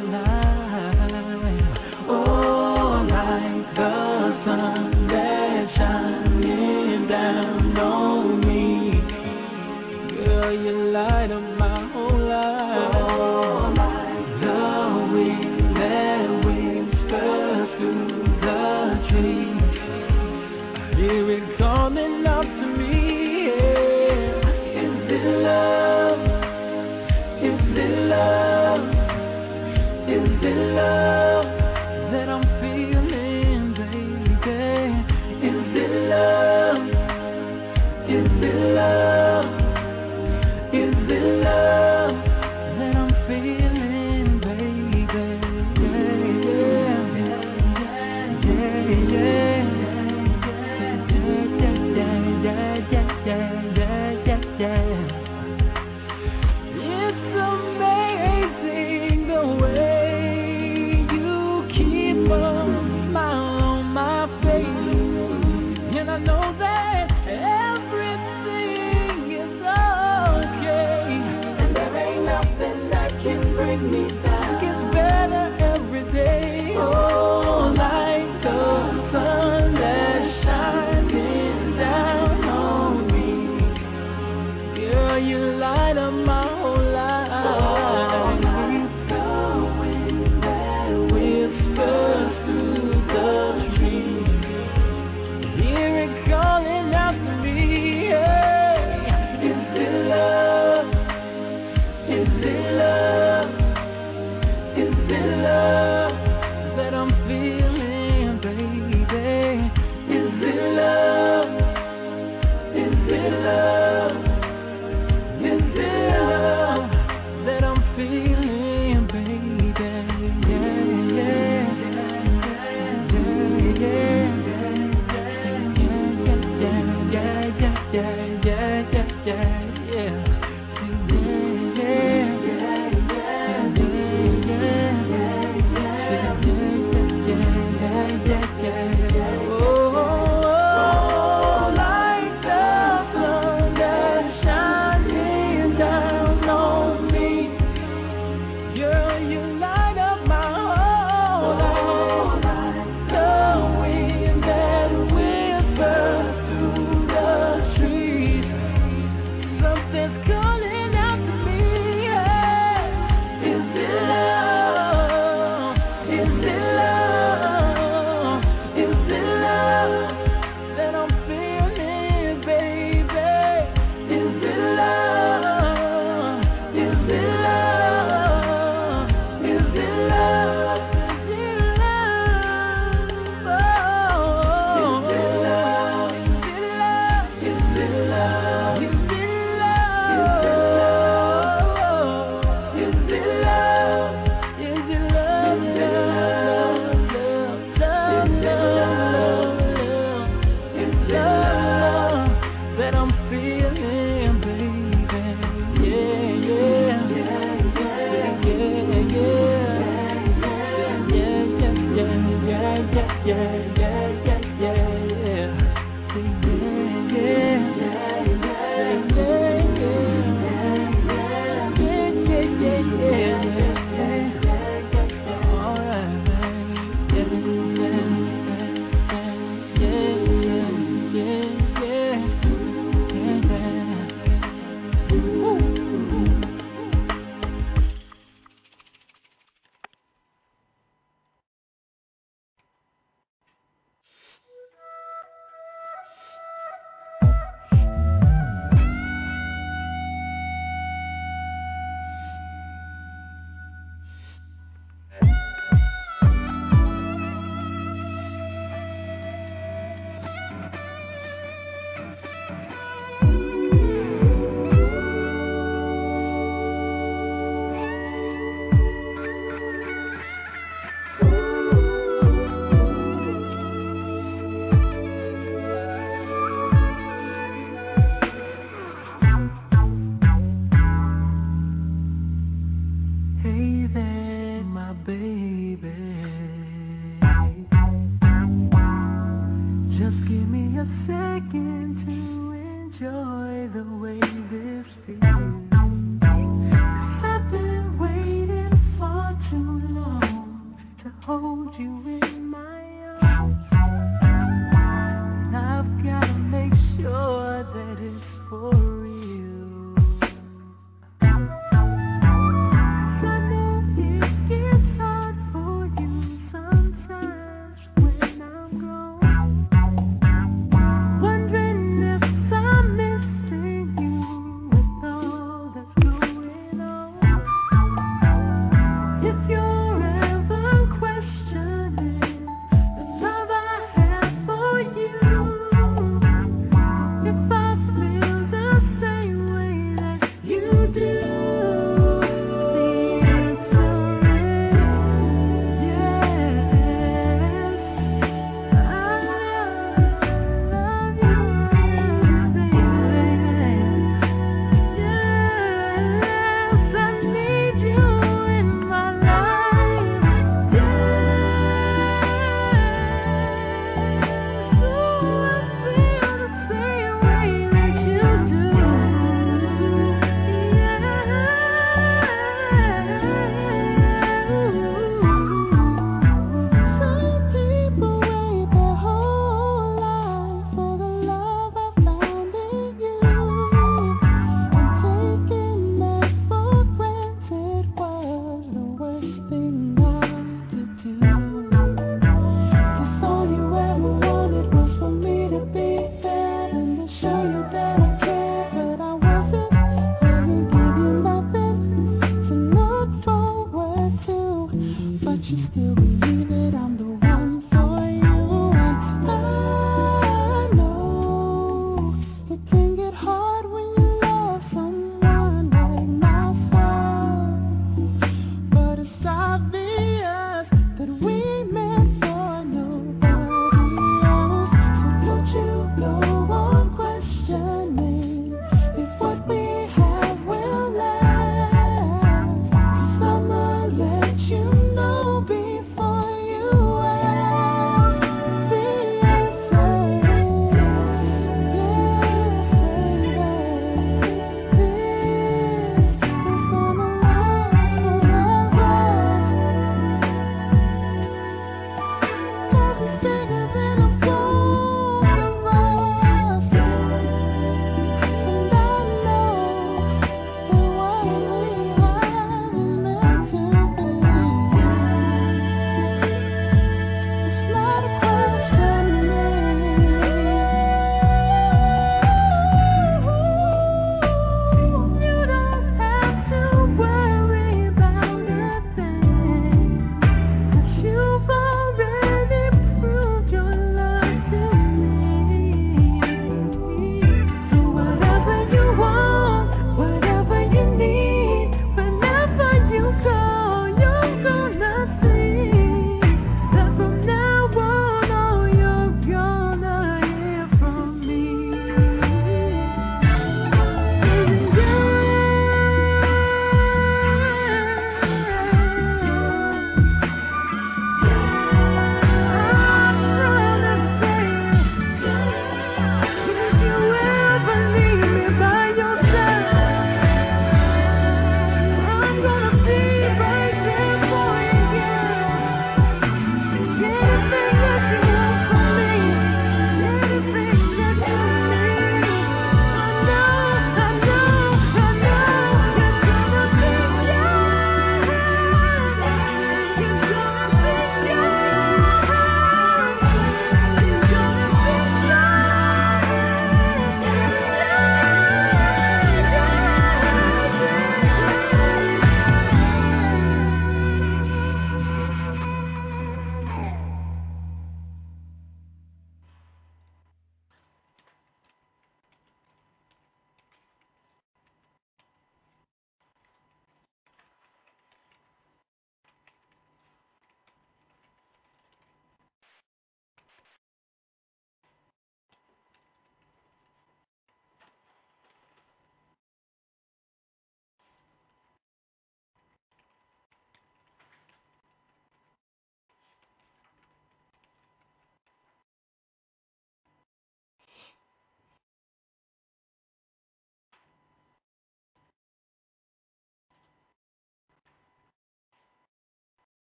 [0.00, 0.29] alive.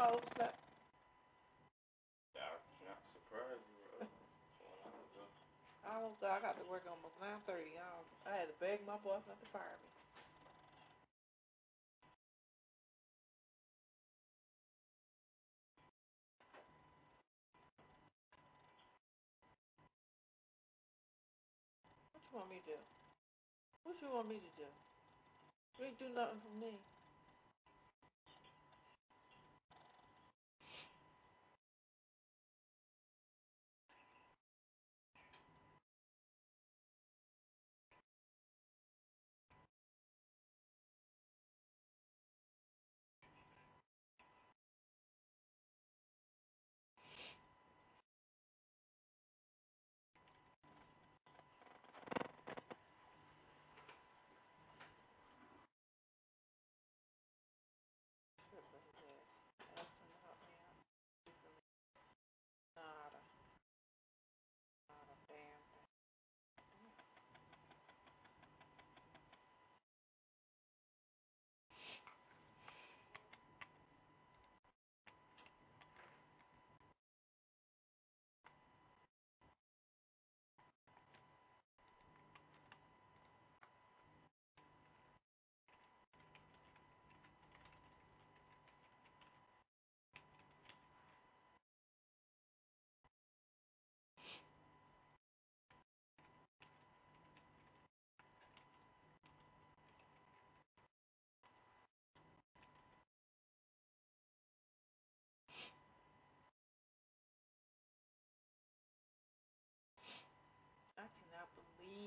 [0.00, 0.56] Know, but
[2.36, 3.60] Yeah, I'm not surprised.
[3.76, 4.08] bro.
[5.84, 7.76] I almost I got to work almost nine thirty.
[7.76, 9.90] I was- I had to beg my boss not to fire me.
[22.12, 22.78] What you want me to do?
[23.84, 24.68] What you want me to do?
[25.78, 26.72] You ain't do nothing for me.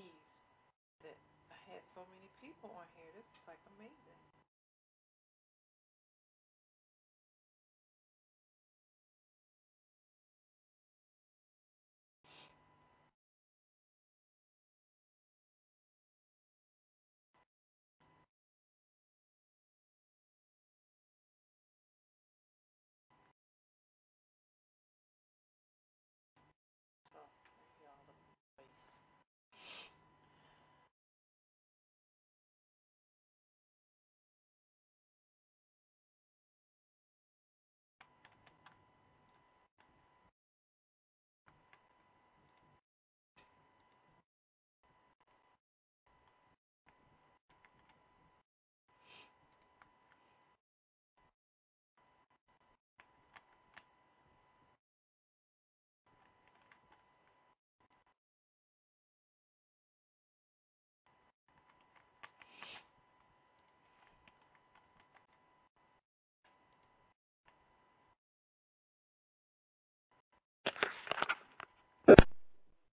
[0.02, 0.18] Cannot
[1.06, 1.18] that
[1.54, 3.14] I had so many people on here.
[3.14, 4.23] This is like amazing.